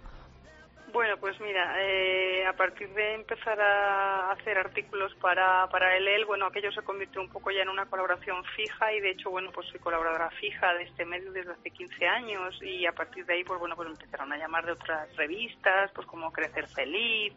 [0.95, 6.25] Bueno, pues mira, eh, a partir de empezar a hacer artículos para, para el EL,
[6.25, 9.51] bueno, aquello se convirtió un poco ya en una colaboración fija y de hecho, bueno,
[9.51, 13.35] pues soy colaboradora fija de este medio desde hace 15 años y a partir de
[13.35, 17.33] ahí, pues bueno, pues empezaron a llamar de otras revistas, pues como Crecer Feliz,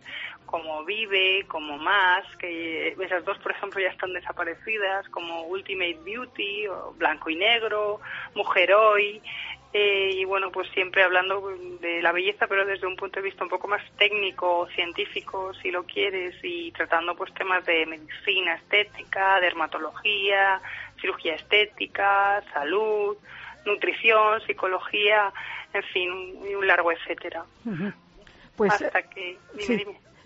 [0.45, 6.65] como Vive, como Más, que esas dos, por ejemplo, ya están desaparecidas, como Ultimate Beauty,
[6.97, 8.01] Blanco y Negro,
[8.35, 9.19] Mujer Hoy,
[9.73, 11.49] eh, y bueno, pues siempre hablando
[11.81, 15.71] de la belleza, pero desde un punto de vista un poco más técnico, científico, si
[15.71, 20.61] lo quieres, y tratando pues temas de medicina estética, dermatología,
[21.01, 23.17] cirugía estética, salud,
[23.65, 25.31] nutrición, psicología,
[25.73, 27.43] en fin, un, un largo etcétera.
[28.55, 29.37] Pues hasta que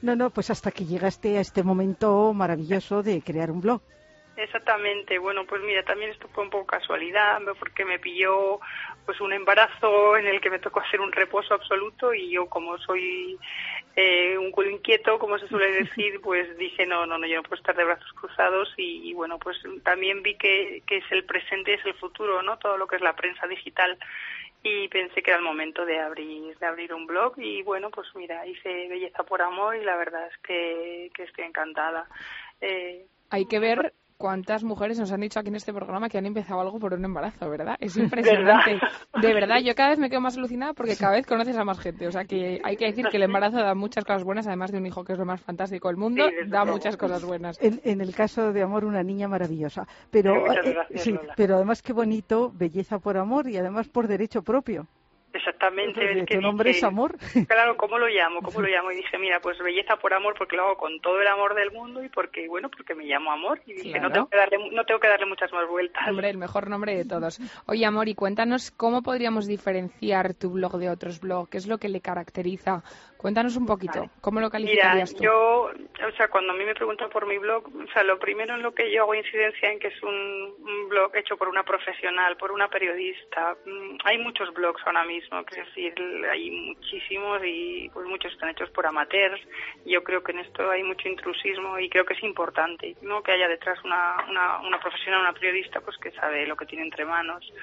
[0.02, 3.82] No, no, pues hasta que llegaste a este momento maravilloso de crear un blog.
[4.38, 8.60] Exactamente, bueno, pues mira, también esto fue un poco casualidad, porque me pilló
[9.06, 12.78] pues un embarazo en el que me tocó hacer un reposo absoluto y yo como
[12.78, 13.38] soy
[13.96, 17.44] eh, un culo inquieto, como se suele decir, pues dije no, no, no, yo no
[17.44, 21.74] puedo estar de brazos cruzados y, bueno, pues también vi que, que es el presente,
[21.74, 22.58] es el futuro, ¿no?
[22.58, 23.98] Todo lo que es la prensa digital.
[24.64, 28.08] Y pensé que era el momento de abrir de abrir un blog y bueno pues
[28.14, 32.08] mira hice belleza por amor y la verdad es que, que estoy encantada.
[32.62, 33.92] Eh, hay que ver
[34.22, 37.04] cuántas mujeres nos han dicho aquí en este programa que han empezado algo por un
[37.04, 37.76] embarazo, ¿verdad?
[37.80, 38.80] Es impresionante.
[39.20, 41.80] De verdad, yo cada vez me quedo más alucinada porque cada vez conoces a más
[41.80, 42.08] gente.
[42.08, 44.78] O sea, que hay que decir que el embarazo da muchas cosas buenas, además de
[44.78, 47.58] un hijo que es lo más fantástico del mundo, da muchas cosas buenas.
[47.62, 49.88] En, el caso de amor, una niña maravillosa.
[50.12, 54.88] Pero, eh, sí, pero además qué bonito, belleza por amor y además por derecho propio.
[55.34, 56.26] Exactamente.
[56.26, 57.18] ¿Tu nombre es amor?
[57.48, 58.42] Claro, ¿cómo lo llamo?
[58.42, 58.92] ¿Cómo lo llamo?
[58.92, 61.72] Y dije, mira, pues belleza por amor porque lo hago con todo el amor del
[61.72, 63.62] mundo y porque, bueno, porque me llamo amor.
[63.66, 66.08] Y dije, no, tengo que darle, no tengo que darle muchas más vueltas.
[66.08, 67.40] Hombre, el mejor nombre de todos.
[67.66, 71.50] Oye, amor, y cuéntanos cómo podríamos diferenciar tu blog de otros blogs.
[71.50, 72.84] ¿Qué es lo que le caracteriza?
[73.22, 77.08] Cuéntanos un poquito, ¿cómo lo calificarías Mira, yo, o sea, cuando a mí me preguntan
[77.12, 79.90] por mi blog, o sea, lo primero en lo que yo hago incidencia en que
[79.90, 80.56] es un,
[80.90, 83.56] blog hecho por una profesional, por una periodista.
[83.64, 85.94] Mm, hay muchos blogs ahora mismo, es decir,
[86.32, 89.40] hay muchísimos y pues muchos están hechos por amateurs.
[89.86, 93.22] Yo creo que en esto hay mucho intrusismo y creo que es importante, ¿no?
[93.22, 96.86] Que haya detrás una, una, una profesional, una periodista, pues que sabe lo que tiene
[96.86, 97.54] entre manos.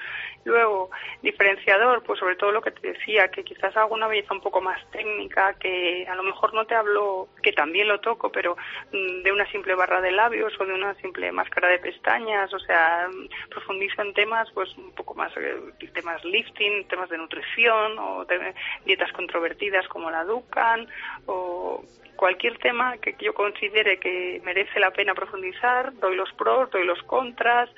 [0.45, 0.89] Luego,
[1.21, 4.61] diferenciador, pues sobre todo lo que te decía, que quizás hago una belleza un poco
[4.61, 8.55] más técnica, que a lo mejor no te hablo, que también lo toco, pero
[8.91, 12.59] mm, de una simple barra de labios o de una simple máscara de pestañas, o
[12.59, 15.55] sea, mm, profundizo en temas pues un poco más, eh,
[15.93, 18.53] temas lifting, temas de nutrición o de
[18.85, 20.87] dietas controvertidas como la Dukan
[21.25, 21.83] o
[22.19, 27.01] cualquier tema que yo considere que merece la pena profundizar, doy los pros, doy los
[27.03, 27.69] contras,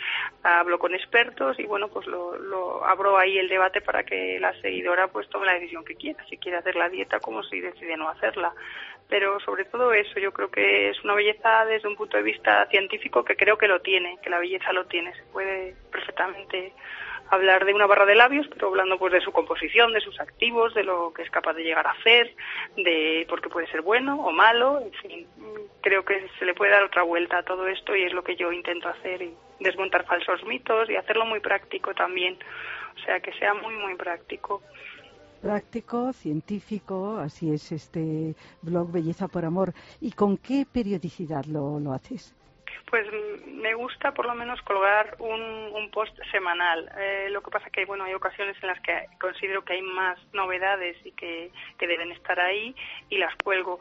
[0.41, 5.10] hablo con expertos y bueno, pues lo, abro ahí el debate para que la seguidora
[5.10, 8.10] pues tome la decisión que quiera, si quiere hacer la dieta como si decide no
[8.10, 8.51] hacerla.
[9.08, 12.65] Pero sobre todo eso, yo creo que es una belleza desde un punto de vista
[12.71, 16.73] científico que creo que lo tiene, que la belleza lo tiene, se puede perfectamente
[17.32, 20.74] hablar de una barra de labios, pero hablando pues de su composición, de sus activos,
[20.74, 22.36] de lo que es capaz de llegar a hacer,
[22.76, 25.28] de por qué puede ser bueno o malo, en fin,
[25.82, 28.36] creo que se le puede dar otra vuelta a todo esto y es lo que
[28.36, 32.38] yo intento hacer y desmontar falsos mitos y hacerlo muy práctico también,
[32.98, 34.62] o sea, que sea muy muy práctico
[35.41, 39.74] práctico, científico, así es este blog Belleza por Amor.
[40.00, 42.36] ¿Y con qué periodicidad lo, lo haces?
[42.89, 43.07] Pues
[43.47, 46.89] me gusta por lo menos colgar un, post semanal.
[46.97, 50.17] Eh, lo que pasa que bueno hay ocasiones en las que considero que hay más
[50.34, 52.73] novedades y que, que deben estar ahí
[53.10, 53.79] y las cuelgo.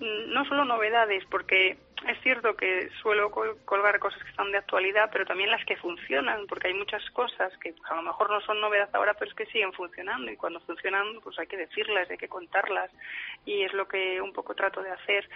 [0.00, 1.76] Mm, no solo novedades, porque
[2.08, 6.46] es cierto que suelo colgar cosas que están de actualidad, pero también las que funcionan,
[6.46, 9.44] porque hay muchas cosas que a lo mejor no son novedad ahora, pero es que
[9.46, 12.90] siguen funcionando y cuando funcionan, pues hay que decirlas, hay que contarlas
[13.44, 15.28] y es lo que un poco trato de hacer.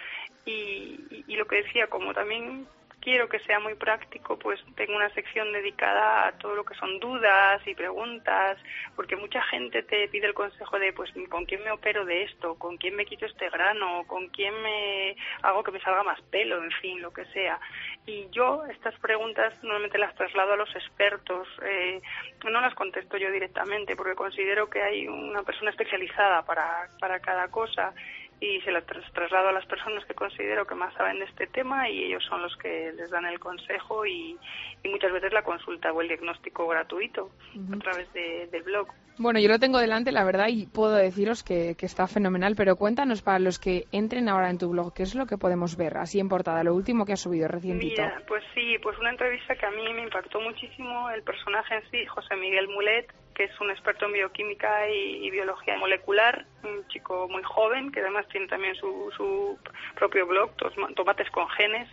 [0.45, 2.67] Y, y lo que decía, como también
[3.05, 6.99] quiero que sea muy práctico, pues tengo una sección dedicada a todo lo que son
[6.99, 8.57] dudas y preguntas,
[8.95, 12.55] porque mucha gente te pide el consejo de, pues, ¿con quién me opero de esto?
[12.55, 14.05] ¿Con quién me quito este grano?
[14.07, 16.63] ¿Con quién me hago que me salga más pelo?
[16.63, 17.59] En fin, lo que sea.
[18.07, 22.01] Y yo estas preguntas normalmente las traslado a los expertos, eh,
[22.43, 27.49] no las contesto yo directamente, porque considero que hay una persona especializada para, para cada
[27.49, 27.93] cosa
[28.39, 31.89] y se las traslado a las personas que considero que más saben de este tema
[31.89, 34.37] y ellos son los que les dan el consejo y,
[34.83, 37.31] muchas veces la consulta o el diagnóstico gratuito
[37.73, 38.87] a través del blog.
[39.17, 43.21] Bueno, yo lo tengo delante, la verdad, y puedo deciros que, está fenomenal, pero cuéntanos
[43.21, 46.19] para los que entren ahora en tu blog, ¿qué es lo que podemos ver así
[46.19, 48.01] en portada, lo último que has subido recientito?
[48.01, 51.89] Mira, pues sí, pues una entrevista que a mí me impactó muchísimo, el personaje en
[51.89, 57.27] sí, José Miguel Mulet, que es un experto en bioquímica y, biología molecular, un chico
[57.29, 59.59] muy joven que además tiene también su, su
[59.95, 60.51] propio blog,
[60.95, 61.89] Tomates con Genes,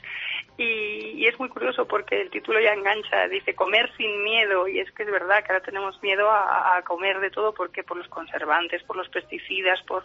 [0.56, 4.90] y, es muy curioso porque el título ya engancha, dice comer sin miedo, y es
[4.92, 8.82] que es verdad que ahora tenemos miedo a, comer de todo porque por los conservantes,
[8.84, 10.04] por los pesticidas, por,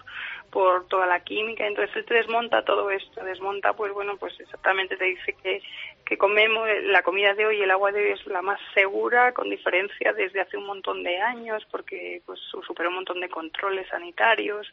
[0.51, 4.97] por toda la química, entonces él te desmonta todo esto, desmonta pues bueno, pues exactamente
[4.97, 5.61] te dice que,
[6.05, 9.33] que comemos, la comida de hoy y el agua de hoy es la más segura,
[9.33, 11.26] con diferencia desde hace un montón de años,
[11.71, 14.67] porque pues supera un montón de controles sanitarios,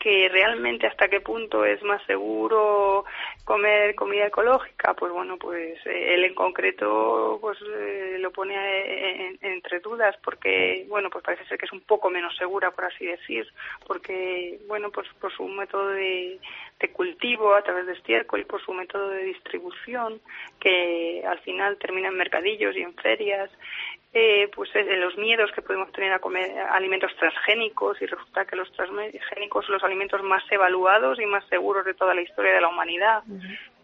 [0.00, 3.04] que realmente hasta qué punto es más seguro
[3.44, 9.80] comer comida ecológica, pues bueno, pues eh, él en concreto pues eh, lo pone entre
[9.80, 13.46] dudas porque bueno, pues parece ser que es un poco menos segura por así decir,
[13.86, 16.38] porque bueno, pues por su método de,
[16.80, 20.18] de cultivo a través de estiércol y por su método de distribución
[20.58, 23.50] que al final termina en mercadillos y en ferias
[24.12, 28.56] eh, pues de los miedos que podemos tener a comer alimentos transgénicos y resulta que
[28.56, 32.60] los transgénicos son los alimentos más evaluados y más seguros de toda la historia de
[32.60, 33.22] la humanidad.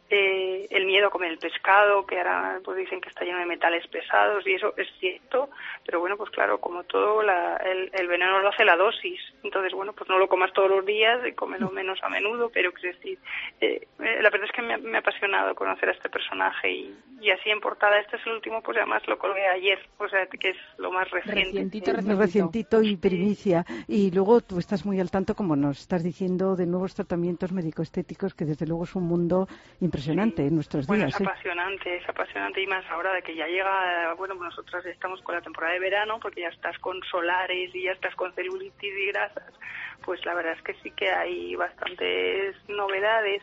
[0.09, 3.47] Eh, el miedo a comer el pescado, que ahora pues dicen que está lleno de
[3.47, 5.51] metales pesados y eso es cierto,
[5.85, 10.09] pero bueno, pues claro, como todo, el, veneno lo hace la dosis, entonces bueno, pues
[10.09, 13.19] no lo comas todos los días y cómelo menos a menudo, pero es decir,
[13.61, 17.51] eh, eh, la verdad es que me, ha apasionado conocer a este personaje y, así
[17.51, 20.57] en portada, este es el último, pues además lo colgué ayer, o sea, que es
[20.79, 21.43] lo más reciente.
[21.43, 22.83] Recientito, recientito.
[22.83, 23.65] y primicia.
[23.89, 28.35] Y luego tú estás muy al tanto, como nos estás diciendo, de nuevos tratamientos médico-estéticos,
[28.35, 29.49] que desde luego es un mundo
[29.81, 31.15] impresionante en nuestros bueno, días.
[31.15, 31.25] Es ¿eh?
[31.25, 35.41] apasionante, es apasionante y más ahora de que ya llega, bueno, nosotros estamos con la
[35.41, 39.53] temporada de verano porque ya estás con solares y ya estás con celulitis y grasas,
[40.05, 43.43] pues la verdad es que sí que hay bastantes novedades.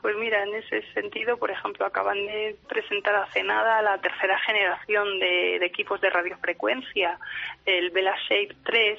[0.00, 5.20] Pues mira, en ese sentido, por ejemplo, acaban de presentar hace nada la tercera generación
[5.20, 7.18] de, de equipos de radiofrecuencia,
[7.64, 8.98] el Bella Shape 3,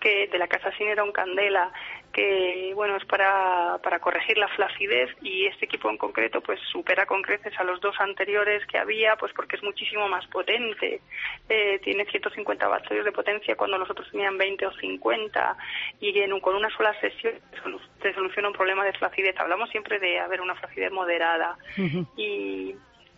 [0.00, 1.72] que de la casa Cineron Candela
[2.12, 7.06] que bueno es para, para corregir la flacidez y este equipo en concreto pues supera
[7.06, 11.00] con creces a los dos anteriores que había pues porque es muchísimo más potente.
[11.48, 15.56] Eh, tiene 150 vatios de potencia cuando los otros tenían 20 o 50
[16.00, 17.34] y en, con una sola sesión
[18.02, 19.38] se soluciona un problema de flacidez.
[19.38, 21.56] Hablamos siempre de haber una flacidez moderada
[22.16, 22.74] y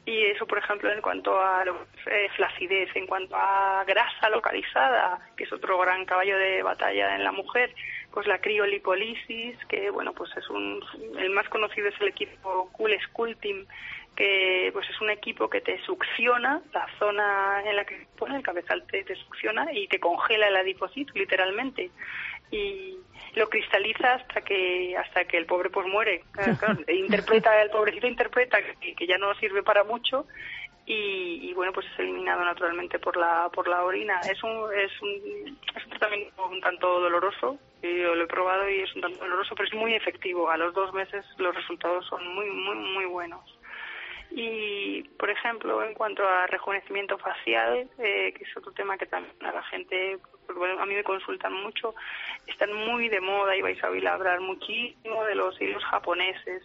[0.07, 5.45] y eso, por ejemplo, en cuanto a eh, flacidez, en cuanto a grasa localizada, que
[5.45, 7.75] es otro gran caballo de batalla en la mujer,
[8.15, 10.81] pues la criolipolisis, que bueno, pues es un,
[11.19, 13.67] el más conocido es el equipo Cool Sculpting,
[14.15, 18.45] que pues es un equipo que te succiona la zona en la que pone el
[18.45, 21.91] cabezal te, succiona y te congela el adipocito literalmente.
[22.53, 22.99] Y
[23.35, 26.23] lo cristaliza hasta que hasta que el pobre pues muere.
[26.89, 30.25] Interpreta el pobrecito interpreta que, que ya no sirve para mucho
[30.87, 34.21] y, bueno pues es eliminado naturalmente por la por la orina.
[34.21, 37.59] Es un es un, es un tratamiento un tanto doloroso
[37.93, 40.51] yo lo he probado y es un doloroso pero es muy efectivo.
[40.51, 43.59] A los dos meses los resultados son muy muy muy buenos.
[44.31, 49.35] Y por ejemplo en cuanto a rejuvenecimiento facial eh, que es otro tema que también
[49.45, 51.95] a la gente pues, a mí me consultan mucho
[52.47, 56.63] están muy de moda y vais a oír hablar muchísimo de los hilos japoneses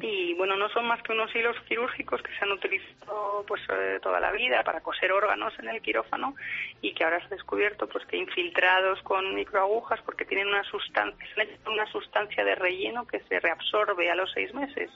[0.00, 3.98] y bueno, no son más que unos hilos quirúrgicos que se han utilizado pues eh,
[4.02, 6.34] toda la vida para coser órganos en el quirófano
[6.80, 11.26] y que ahora se ha descubierto pues que infiltrados con microagujas porque tienen una sustancia,
[11.66, 14.90] una sustancia de relleno que se reabsorbe a los seis meses.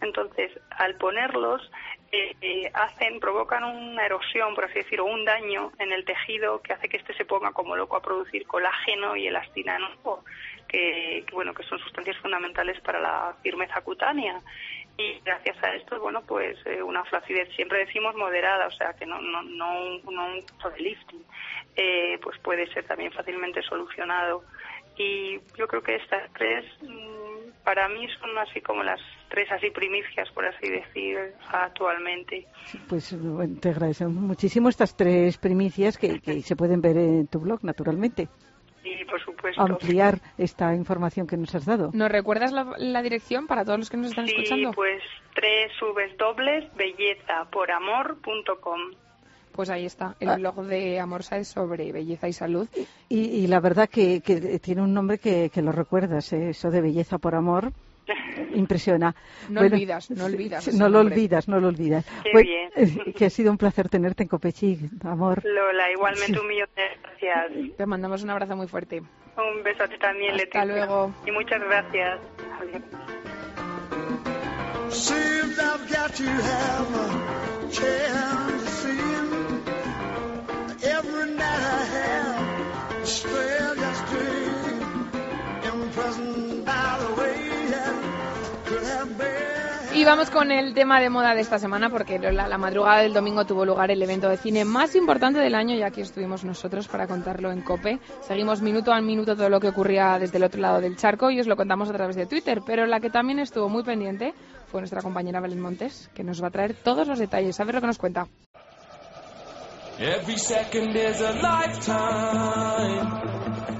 [0.00, 1.68] Entonces, al ponerlos,
[2.12, 6.74] eh, eh, hacen, provocan una erosión, por así decirlo, un daño en el tejido que
[6.74, 10.22] hace que éste se ponga como loco a producir colágeno y elastina nuevo
[10.72, 14.40] que, bueno, que son sustancias fundamentales para la firmeza cutánea.
[14.96, 19.06] Y gracias a esto, bueno, pues eh, una flacidez, siempre decimos moderada, o sea, que
[19.06, 21.24] no, no, no, un uso de lifting,
[21.76, 24.44] eh, pues puede ser también fácilmente solucionado.
[24.98, 29.00] Y yo creo que estas tres, mm, para mí, son así como las
[29.30, 31.18] tres así primicias, por así decir,
[31.50, 32.46] actualmente.
[32.88, 33.16] Pues
[33.60, 38.28] te agradecemos muchísimo estas tres primicias que, que se pueden ver en tu blog, naturalmente
[39.04, 39.60] por supuesto.
[39.60, 41.90] ampliar esta información que nos has dado.
[41.92, 44.72] ¿Nos recuerdas la, dirección para todos los que nos están sí, escuchando?
[44.72, 45.02] pues
[45.80, 48.80] www.bellezaporamor.com
[49.52, 50.36] pues ahí está, el ah.
[50.36, 52.66] blog de Amorsa es sobre belleza y salud.
[53.10, 54.22] Y, la verdad que,
[54.62, 56.50] tiene un nombre que, lo recuerdas, ¿eh?
[56.50, 57.74] eso de belleza por amor
[58.54, 59.14] impresiona.
[59.48, 60.68] No olvidas, no olvidas.
[60.74, 62.04] No lo olvidas, no lo olvidas.
[62.22, 62.70] Qué bien.
[62.76, 65.42] Eh, que ha sido un placer tenerte en Copechic, amor.
[65.44, 67.76] Lola, igualmente un millón de gracias.
[67.76, 69.02] Te mandamos un abrazo muy fuerte.
[69.36, 71.12] Un beso a ti también, Hasta luego.
[71.26, 72.20] Y muchas gracias.
[90.02, 93.46] Y vamos con el tema de moda de esta semana porque la, madrugada del domingo
[93.46, 97.06] tuvo lugar el evento de cine más importante del año y aquí estuvimos nosotros para
[97.06, 98.00] contarlo en COPE.
[98.20, 101.38] Seguimos minuto a minuto todo lo que ocurría desde el otro lado del charco y
[101.38, 104.34] os lo contamos a través de Twitter, pero la que también estuvo muy pendiente
[104.66, 107.60] fue nuestra compañera Belén Montes, que nos va a traer todos los detalles.
[107.60, 108.26] A ver lo que nos cuenta.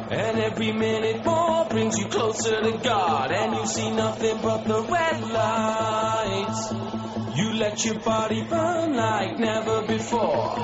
[0.09, 3.33] And every minute more brings you closer to God.
[3.33, 6.73] And you see nothing but the red lights.
[7.37, 10.55] You let your body burn like never before.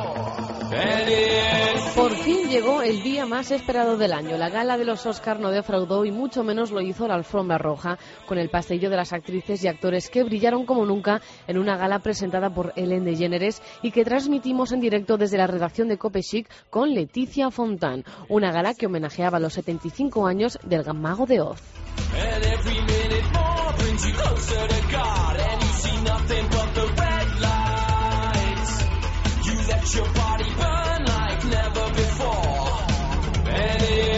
[1.99, 4.39] Por fin llegó el día más esperado del año.
[4.39, 7.99] La gala de los Oscar no defraudó y mucho menos lo hizo la alfombra roja,
[8.25, 11.99] con el pastelillo de las actrices y actores que brillaron como nunca en una gala
[11.99, 16.49] presentada por Ellen DeGeneres y que transmitimos en directo desde la redacción de Cope Chic
[16.71, 18.05] con Leticia Fontán.
[18.29, 21.61] Una gala que homenajeaba los 75 años del Mago de Oz.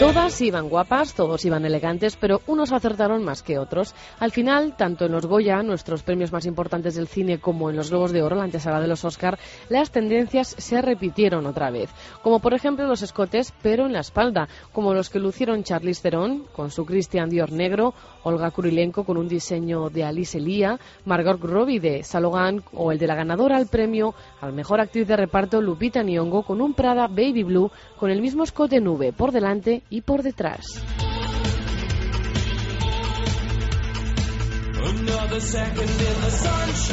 [0.01, 3.93] Todas iban guapas, todos iban elegantes, pero unos acertaron más que otros.
[4.17, 7.91] Al final, tanto en los Goya, nuestros premios más importantes del cine, como en los
[7.91, 9.37] Globos de Oro, la antesala de los Oscar,
[9.69, 11.91] las tendencias se repitieron otra vez.
[12.23, 16.45] Como por ejemplo los escotes, pero en la espalda, como los que lucieron Charlize Theron
[16.51, 17.93] con su Christian Dior negro,
[18.23, 23.05] Olga Kurilenko con un diseño de Alice Elia, Margot Robbie de Salogan o el de
[23.05, 27.43] la ganadora al premio al mejor actriz de reparto Lupita Nyong'o con un Prada Baby
[27.43, 30.65] Blue con el mismo escote nube por delante y por detrás.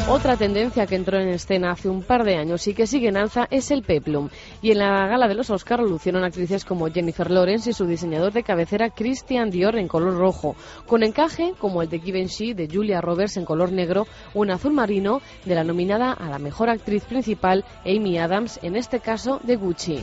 [0.09, 3.16] Otra tendencia que entró en escena hace un par de años y que sigue en
[3.16, 4.28] alza es el peplum.
[4.61, 8.32] Y en la gala de los Oscars lucieron actrices como Jennifer Lawrence y su diseñador
[8.32, 13.01] de cabecera Christian Dior en color rojo, con encaje como el de Givenchy de Julia
[13.01, 17.05] Roberts en color negro o en azul marino de la nominada a la mejor actriz
[17.05, 20.01] principal Amy Adams, en este caso de Gucci.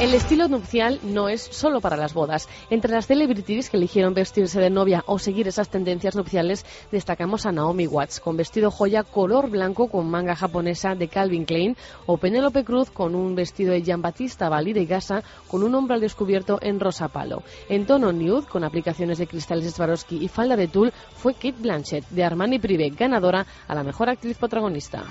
[0.00, 2.48] El estilo nupcial no es solo para las bodas.
[2.70, 7.52] Entre las celebrities que eligieron vestirse de novia o seguir esas tendencias nupciales, destacamos a
[7.52, 11.76] Naomi Watts con vestido joya color blanco con manga japonesa de Calvin Klein
[12.06, 15.96] o Penélope Cruz con un vestido de Jean Battista Bali de Gasa con un hombro
[15.96, 17.42] al descubierto en rosa palo.
[17.68, 22.08] En tono nude, con aplicaciones de cristales Swarovski y falda de tul, fue Kate Blanchett
[22.08, 25.04] de Armani Privé ganadora a la mejor actriz protagonista.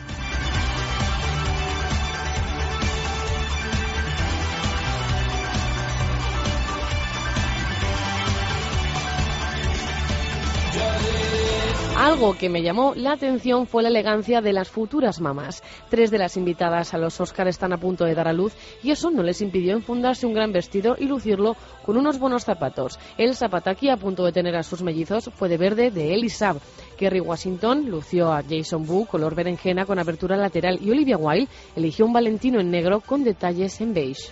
[12.00, 15.62] Algo que me llamó la atención fue la elegancia de las futuras mamás.
[15.90, 18.92] Tres de las invitadas a los Oscars están a punto de dar a luz y
[18.92, 22.98] eso no les impidió enfundarse un gran vestido y lucirlo con unos buenos zapatos.
[23.18, 26.62] El zapataki a punto de tener a sus mellizos fue de verde de Elisab.
[26.98, 32.06] Kerry Washington lució a Jason Wu color berenjena con abertura lateral y Olivia Wilde eligió
[32.06, 34.32] un Valentino en negro con detalles en beige.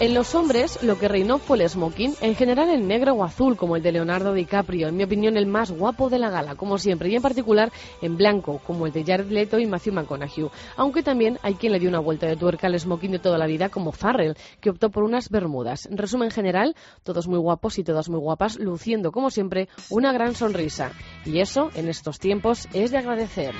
[0.00, 3.56] En los hombres lo que reinó fue el smoking, en general el negro o azul
[3.56, 6.78] como el de Leonardo DiCaprio, en mi opinión el más guapo de la gala, como
[6.78, 7.70] siempre, y en particular
[8.02, 11.78] en blanco, como el de Jared Leto y Matthew McConaughey, aunque también hay quien le
[11.78, 14.90] dio una vuelta de tuerca al smoking de toda la vida como Farrell, que optó
[14.90, 15.86] por unas bermudas.
[15.86, 16.74] En resumen general,
[17.04, 20.90] todos muy guapos y todas muy guapas, luciendo como siempre una gran sonrisa.
[21.24, 23.54] Y eso, en estos tiempos, es de agradecer.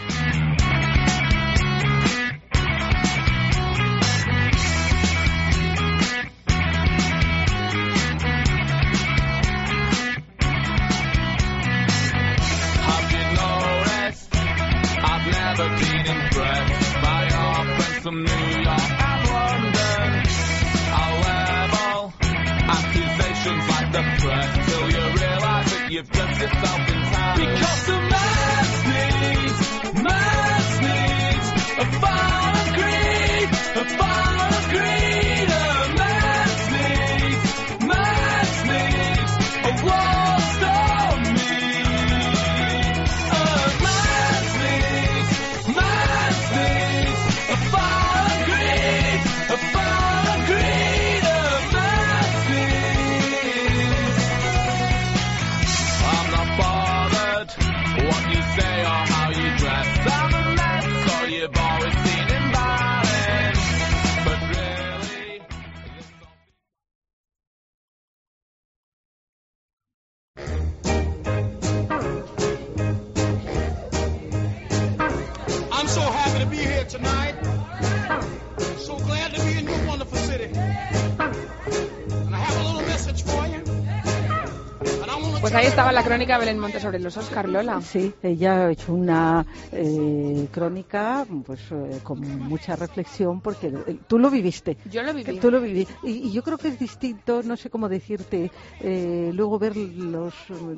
[86.05, 87.81] Crónica Belén Monte sobre los Oscar, Lola.
[87.81, 94.19] Sí, ella ha hecho una eh, crónica pues eh, con mucha reflexión porque eh, tú
[94.19, 94.77] lo viviste.
[94.91, 95.39] Yo lo viví.
[95.39, 95.87] Tú lo viví.
[96.03, 98.51] Y, y yo creo que es distinto, no sé cómo decirte,
[98.81, 100.35] eh, luego ver los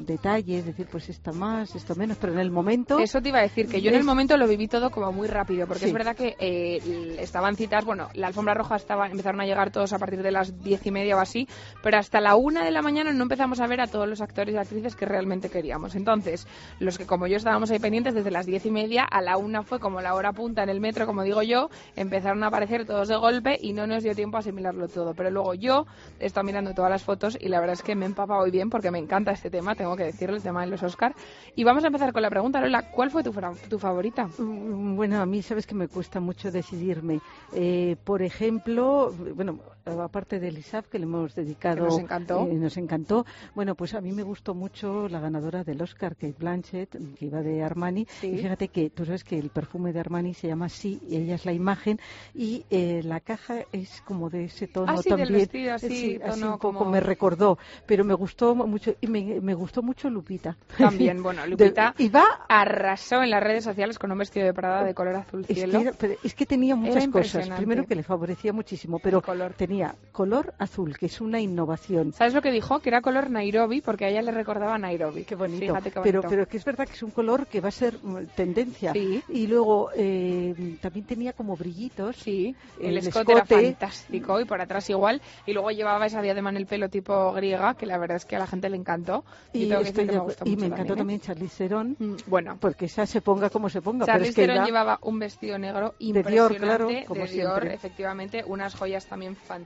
[0.06, 2.98] detalles, decir pues esto más, esto menos, pero en el momento...
[3.00, 5.26] Eso te iba a decir, que yo en el momento lo viví todo como muy
[5.28, 5.86] rápido, porque Sí.
[5.86, 9.92] es verdad que eh, estaban citas, bueno, la alfombra roja estaba, empezaron a llegar todos
[9.92, 11.48] a partir de las diez y media o así,
[11.82, 14.54] pero hasta la una de la mañana no empezamos a ver a todos los actores
[14.54, 15.94] y actrices que realmente queríamos.
[15.94, 16.46] Entonces,
[16.78, 19.62] los que como yo estábamos ahí pendientes desde las diez y media, a la una
[19.62, 23.08] fue como la hora punta en el metro, como digo yo, empezaron a aparecer todos
[23.08, 25.14] de golpe y no nos dio tiempo a asimilarlo todo.
[25.14, 25.86] Pero luego yo
[26.20, 28.50] he estado mirando todas las fotos y la verdad es que me he empapado hoy
[28.50, 31.14] bien porque me encanta este tema, tengo que decirlo, el tema de los Oscar.
[31.54, 33.32] Y vamos a empezar con la pregunta, Lola, ¿cuál fue tu,
[33.70, 34.28] tu favorita?
[34.36, 37.20] Mm, bueno, a mí sabes que me cuesta mucho decidirme.
[37.54, 41.84] Eh, por ejemplo, bueno, aparte del ISAF que le hemos dedicado.
[41.84, 42.46] nos encantó.
[42.46, 43.24] Eh, nos encantó.
[43.54, 47.40] Bueno, pues a mí me gustó mucho la ganadora del Oscar, Kate Blanchett, que iba
[47.42, 48.06] de Armani.
[48.22, 51.36] Y fíjate que tú sabes que el perfume de Armani se llama Sí, y ella
[51.36, 52.00] es la imagen,
[52.34, 55.70] y eh, la caja es como de ese tono ah, también.
[55.70, 60.56] así, un poco me recordó, pero me gustó mucho, y me, gustó mucho Lupita.
[60.76, 64.94] También, bueno, Lupita iba arrasó en las redes sociales con un vestido de Prada de
[64.94, 65.80] color azul cielo.
[66.22, 67.48] Es que, tenía muchas cosas.
[67.50, 69.22] Primero que le favorecía muchísimo, pero
[69.56, 69.75] tenía
[70.16, 72.14] color azul, que es una innovación.
[72.14, 72.80] ¿Sabes lo que dijo?
[72.80, 75.24] Que era color Nairobi, porque a ella le recordaba Nairobi.
[75.24, 75.76] Qué bonito.
[76.02, 78.94] Pero, pero que es verdad que es un color que va a ser mm, tendencia.
[78.94, 79.22] Sí.
[79.28, 82.16] Y luego eh, también tenía como brillitos.
[82.16, 85.20] Sí, el, escote, era fantástico y por atrás igual.
[85.44, 88.36] Y luego llevaba esa diadema en el pelo tipo griega, que la verdad es que
[88.36, 89.22] a la gente le encantó.
[89.52, 92.56] Y, me, encantó también, Charlie Charlize mm, bueno.
[92.58, 94.06] Porque esa se ponga como se ponga.
[94.06, 96.54] Charlize pero es que llevaba un vestido negro impresionante.
[96.54, 98.42] De Dior, claro, como de Dior, efectivamente.
[98.46, 99.65] Unas joyas también fantásticas.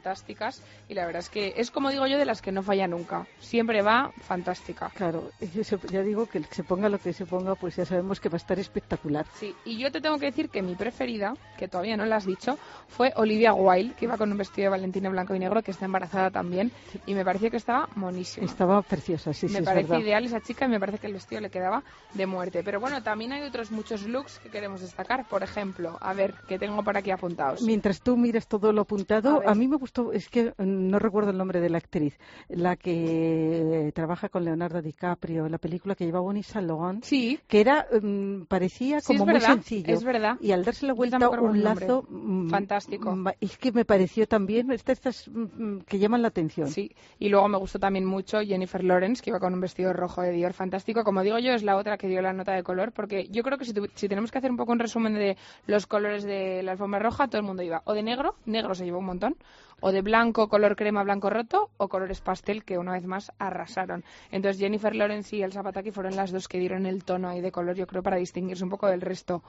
[0.88, 3.26] Y la verdad es que es como digo yo, de las que no falla nunca.
[3.38, 4.90] Siempre va fantástica.
[4.94, 5.30] Claro,
[5.90, 8.36] ya digo que se ponga lo que se ponga, pues ya sabemos que va a
[8.36, 9.26] estar espectacular.
[9.34, 12.26] Sí, y yo te tengo que decir que mi preferida, que todavía no la has
[12.26, 15.70] dicho, fue Olivia Wilde, que iba con un vestido de Valentina blanco y negro, que
[15.70, 16.72] está embarazada también.
[17.06, 18.46] Y me pareció que estaba monísima.
[18.46, 19.58] Estaba preciosa, sí, me sí.
[19.60, 21.82] Me parece ideal esa chica y me parece que el vestido le quedaba
[22.14, 22.62] de muerte.
[22.64, 25.26] Pero bueno, también hay otros muchos looks que queremos destacar.
[25.28, 27.62] Por ejemplo, a ver, que tengo por aquí apuntados.
[27.62, 29.76] Mientras tú mires todo lo apuntado, a, mí me
[30.12, 32.18] es que no recuerdo el nombre de la actriz,
[32.48, 37.38] la que trabaja con Leonardo DiCaprio, la película que llevaba Bonnie Logan, sí.
[37.46, 39.92] que era mm, parecía como muy sencillo.
[39.92, 40.36] Es verdad.
[40.40, 43.16] Y al darse la vuelta un lazo mm, fantástico.
[43.40, 46.68] Es que me pareció también estas, mm, que llaman la atención.
[46.68, 46.94] Sí.
[47.18, 50.32] Y luego me gustó también mucho Jennifer Lawrence, que iba con un vestido rojo de
[50.32, 51.04] Dior fantástico.
[51.04, 53.58] Como digo yo, es la otra que dio la nota de color, porque yo creo
[53.58, 55.36] que si, si tenemos que hacer un poco un resumen de
[55.66, 58.84] los colores de la alfombra roja, todo el mundo iba o de negro, negro se
[58.84, 59.36] llevó un montón,
[59.80, 64.04] o de blanco, color crema, blanco roto, o colores pastel, que una vez más arrasaron.
[64.30, 67.52] Entonces Jennifer Lawrence y el Zapataki fueron las dos que dieron el tono ahí de
[67.52, 69.42] color, yo creo, para distinguirse un poco del resto.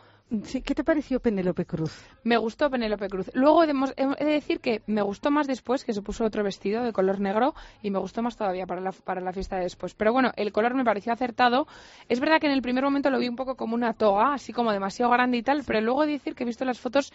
[0.43, 2.05] Sí, ¿Qué te pareció Penélope Cruz?
[2.23, 3.29] Me gustó Penélope Cruz.
[3.33, 6.93] Luego he de decir que me gustó más después, que se puso otro vestido de
[6.93, 9.93] color negro, y me gustó más todavía para la, para la fiesta de después.
[9.93, 11.67] Pero bueno, el color me pareció acertado.
[12.07, 14.53] Es verdad que en el primer momento lo vi un poco como una toga, así
[14.53, 17.11] como demasiado grande y tal, pero luego he de decir que he visto las fotos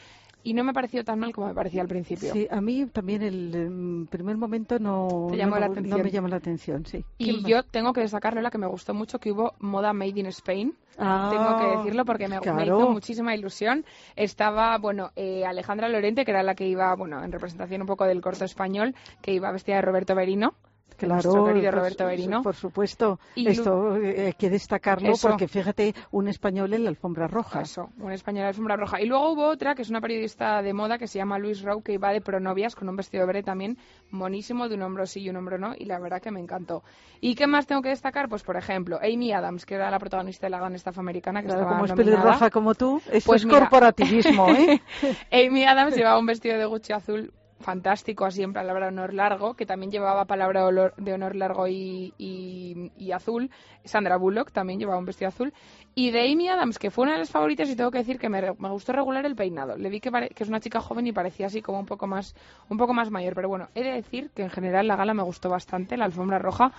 [0.47, 2.33] y no me pareció tan mal como me parecía al principio.
[2.33, 7.05] Sí, a mí también el primer momento no, me llamó la atención, sí.
[7.19, 10.27] Y yo tengo que destacar, la que me gustó mucho, que hubo moda Made in
[10.27, 10.73] Spain.
[10.99, 13.85] Ah, tengo que decirlo porque me, hizo muchísima ilusión.
[14.15, 18.05] Estaba, bueno, eh, Alejandra Lorente, que era la que iba, bueno, en representación un poco
[18.05, 20.55] del corto español, que iba vestida de Roberto Berino.
[20.97, 22.43] Claro, querido Roberto Berino.
[22.43, 23.19] Por supuesto.
[23.35, 27.61] Esto eh, hay que destacarlo porque fíjate, un español en la alfombra roja.
[27.61, 29.01] Eso, un español en la alfombra roja.
[29.01, 31.83] Y luego hubo otra que es una periodista de moda que se llama Luis Rowe
[31.83, 33.77] que iba de pronovias con un vestido verde también
[34.11, 35.75] monísimo, de un hombro sí y un hombro no.
[35.77, 36.83] Y la verdad que me encantó.
[37.21, 38.29] ¿Y qué más tengo que destacar?
[38.29, 41.49] Pues por ejemplo, Amy Adams, que era la protagonista de la gran estafa americana que
[41.49, 44.81] estaba como es pelirroja como tú, eso pues es corporativismo, ¿eh?
[45.31, 49.67] Amy Adams llevaba un vestido de Gucci azul fantástico, así en palabra honor largo, que
[49.67, 53.51] también llevaba palabra de honor largo y, y, azul.
[53.85, 55.53] Sandra Bullock también llevaba un vestido azul.
[55.95, 58.29] Y de Amy Adams, que fue una de las favoritas, y tengo que decir que
[58.29, 59.77] me, me gustó regular el peinado.
[59.77, 62.35] Le vi que, que, es una chica joven y parecía así como un poco más
[62.69, 63.35] un poco más mayor.
[63.35, 66.39] Pero bueno, he de decir que en general la gala me gustó bastante, la alfombra
[66.39, 66.73] roja.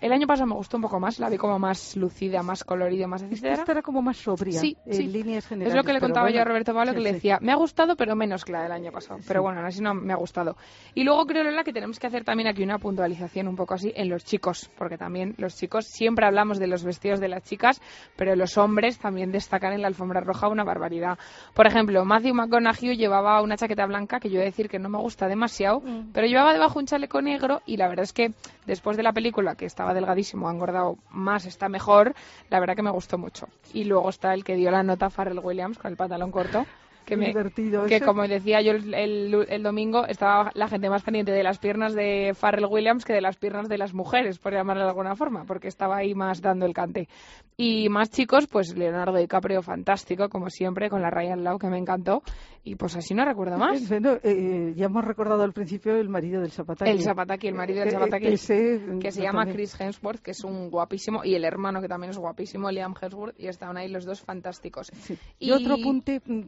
[0.00, 3.06] El año pasado me gustó un poco más, la vi como más lucida, más colorida,
[3.06, 3.54] más etcétera.
[3.54, 5.74] Esta era como más sobria, sí, en líneas generales.
[5.74, 7.94] Es lo que le contaba yo a Roberto Pablo, que le decía, me ha gustado,
[7.94, 9.20] pero menos que la del año pasado.
[9.28, 10.56] Pero bueno, así no me ha gustado.
[10.94, 13.92] Y luego creo, Lola, que tenemos que hacer también aquí una puntualización un poco así
[13.94, 17.80] en los chicos, porque también los chicos, siempre hablamos de los vestidos de las chicas,
[18.16, 21.16] pero los hombres también destacan en la alfombra roja una barbaridad.
[21.54, 24.88] Por ejemplo, Matthew McConaughey llevaba una chaqueta blanca, que yo he de decir que no
[24.88, 26.10] me gusta demasiado, mm.
[26.12, 28.32] pero llevaba debajo un chaleco negro y la verdad es que
[28.66, 32.14] después de la película, que estaba delgadísimo, engordado, más, está mejor,
[32.50, 33.48] la verdad que me gustó mucho.
[33.72, 36.64] Y luego está el que dio la nota Farrell Williams con el pantalón corto.
[37.04, 41.42] Que, me, divertido que como decía yo el, domingo, estaba la gente más pendiente de
[41.42, 44.88] las piernas de Farrell Williams que de las piernas de las mujeres, por llamarlo de
[44.88, 47.08] alguna forma, porque estaba ahí más dando el cante.
[47.56, 51.78] Y más chicos, pues Leonardo DiCaprio, fantástico, como siempre, con la Ryan Lau, que me
[51.78, 52.22] encantó.
[52.64, 53.82] Y pues así no recuerdo más.
[53.92, 56.90] Bueno, eh, ya hemos recordado al principio el marido del Zapataki.
[56.90, 60.42] El Zapataki, el marido del eh, Zapataki, eh, que se llama Chris Hemsworth, que es
[60.44, 64.04] un guapísimo, y el hermano que también es guapísimo, Liam Hemsworth, y estaban ahí los
[64.04, 64.90] dos fantásticos.
[65.38, 65.50] Y...
[65.50, 66.42] otro apunte, mm,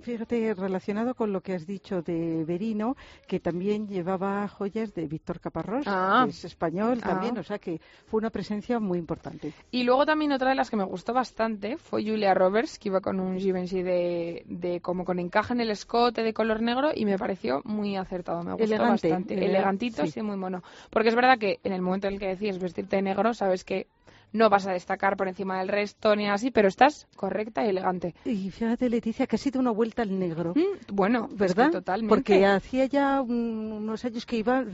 [0.45, 5.41] fíjate, relacionado con lo que has dicho de Berino, que también llevaba joyas de Víctor
[5.41, 6.23] Caparrós, ah.
[6.25, 7.09] que es español ah.
[7.09, 9.53] también, o sea que fue una presencia muy importante.
[9.71, 13.01] Y luego también otra de las que me gustó bastante fue Julia Roberts, que iba
[13.01, 17.05] con un Givenchy de, de como con encaje en el escote de color negro y
[17.05, 19.35] me pareció muy acertado, me gustó bastante.
[19.35, 20.23] Elegantito, sí.
[20.23, 20.63] muy mono.
[20.91, 23.65] Porque es verdad que en el momento en el que decías vestirte de negro, sabes
[23.65, 23.87] que
[24.35, 28.15] no vas a destacar por encima del resto ni así, pero estás correcta y elegante.
[28.25, 30.53] Y fíjate, Leticia, que ha sido una vuelta al negro.
[30.57, 31.71] Mm, bueno, ¿verdad?
[31.71, 32.13] totalmente.
[32.13, 34.65] Porque hacía ya unos años que iba,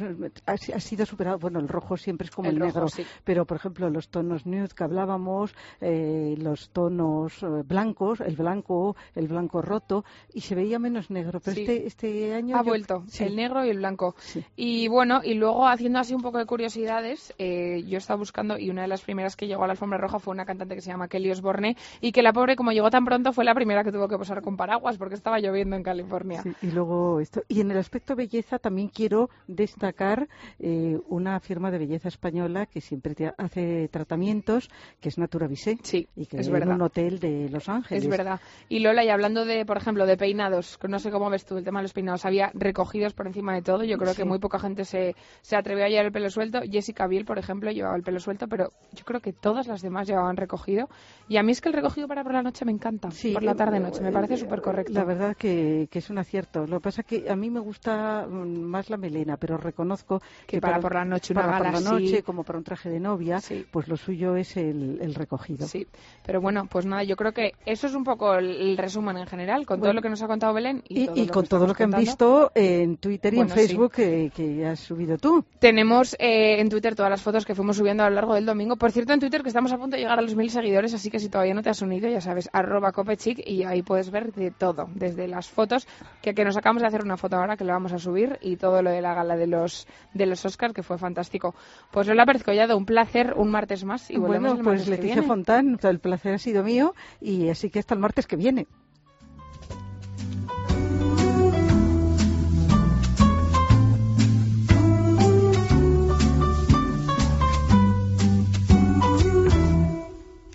[0.47, 1.39] ha, sido superado.
[1.39, 2.87] Bueno, el rojo siempre es como el, negro,
[3.23, 8.97] pero por ejemplo, los tonos nude que hablábamos, eh, los tonos eh, blancos, el blanco,
[9.15, 11.39] el blanco roto, y se veía menos negro.
[11.41, 12.57] Pero este, este año.
[12.57, 14.15] Ha vuelto, el negro y el blanco.
[14.57, 18.71] Y bueno, y luego haciendo así un poco de curiosidades, eh, yo estaba buscando, y
[18.71, 20.91] una de las primeras que llegó a la alfombra roja fue una cantante que se
[20.91, 23.93] llama Kelly Osborne y que la pobre, como llegó tan pronto, fue la primera que
[23.93, 26.43] tuvo que posar con paraguas porque estaba lloviendo en California.
[26.63, 27.43] y luego esto.
[27.49, 30.29] Y en el aspecto belleza también quiero destacar
[30.59, 34.71] eh, una firma de belleza española que siempre hace tratamientos,
[35.01, 35.79] que es Natura Visé.
[35.83, 36.75] Sí, y que es verdad.
[36.75, 38.05] un hotel de Los Ángeles.
[38.05, 38.41] Es verdad.
[38.69, 41.65] Y Lola, y hablando de, por ejemplo, de peinados, no sé cómo ves tú el
[41.65, 43.85] tema de los peinados, había recogidos por encima de todo.
[43.85, 46.61] Yo creo que muy poca gente se, se atrevió a llevar el pelo suelto.
[46.63, 50.07] Jessica Biel, por ejemplo, llevaba el pelo suelto, pero yo creo que todas las demás
[50.07, 50.89] llevaban recogido.
[51.29, 53.55] Y a mí es que el recogido para por la noche me encanta, por la
[53.55, 54.93] tarde-noche, me parece súper correcto.
[54.93, 56.67] La verdad que, es un acierto.
[56.67, 60.21] Lo que pasa es que a mí me gusta mm, más la melena, pero reconozco
[60.47, 63.41] que, para, por la noche, una para la noche, como para un traje de novia,
[63.71, 65.67] pues lo suyo es el, recogido.
[65.67, 65.87] Sí,
[66.25, 69.67] pero bueno, pues nada, yo creo que eso es un poco el, resumen en general,
[69.67, 72.51] con todo lo que nos ha contado Belén y, con todo lo que han visto
[72.55, 75.45] en Twitter y en Facebook que, has subido tú.
[75.59, 78.77] Tenemos eh, en Twitter todas las fotos que fuimos subiendo a lo largo del domingo.
[78.77, 81.11] Por cierto, en Twitter que estamos a punto de llegar a los mil seguidores, así
[81.11, 84.33] que si todavía no te has unido, ya sabes, arroba copechic y ahí puedes ver
[84.33, 85.87] de todo, desde las fotos,
[86.23, 88.57] que, que nos acabamos de hacer una foto ahora que lo vamos a subir y
[88.57, 91.55] todo lo de la gala de los de los Oscars, que fue fantástico.
[91.91, 95.79] Pues Lola Pérez Collado, un placer, un martes más y volvemos bueno, pues Leticia Fontán,
[95.83, 98.67] el placer ha sido mío y así que hasta el martes que viene.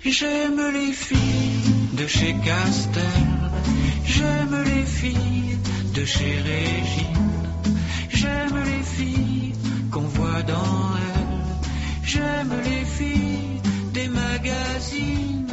[0.08, 3.04] J'aime les filles de chez Castel,
[4.06, 5.58] j'aime les filles
[5.96, 7.50] de chez Régine,
[8.10, 9.54] j'aime les filles
[9.92, 13.62] qu'on voit dans elle, j'aime les filles
[13.94, 15.48] des magazines,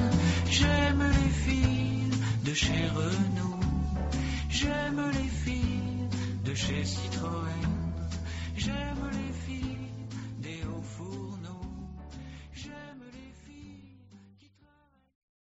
[0.50, 2.10] j'aime les filles
[2.44, 3.60] de chez Renault,
[4.50, 6.08] j'aime les filles
[6.44, 7.70] de chez Citroën,
[8.54, 9.31] j'aime les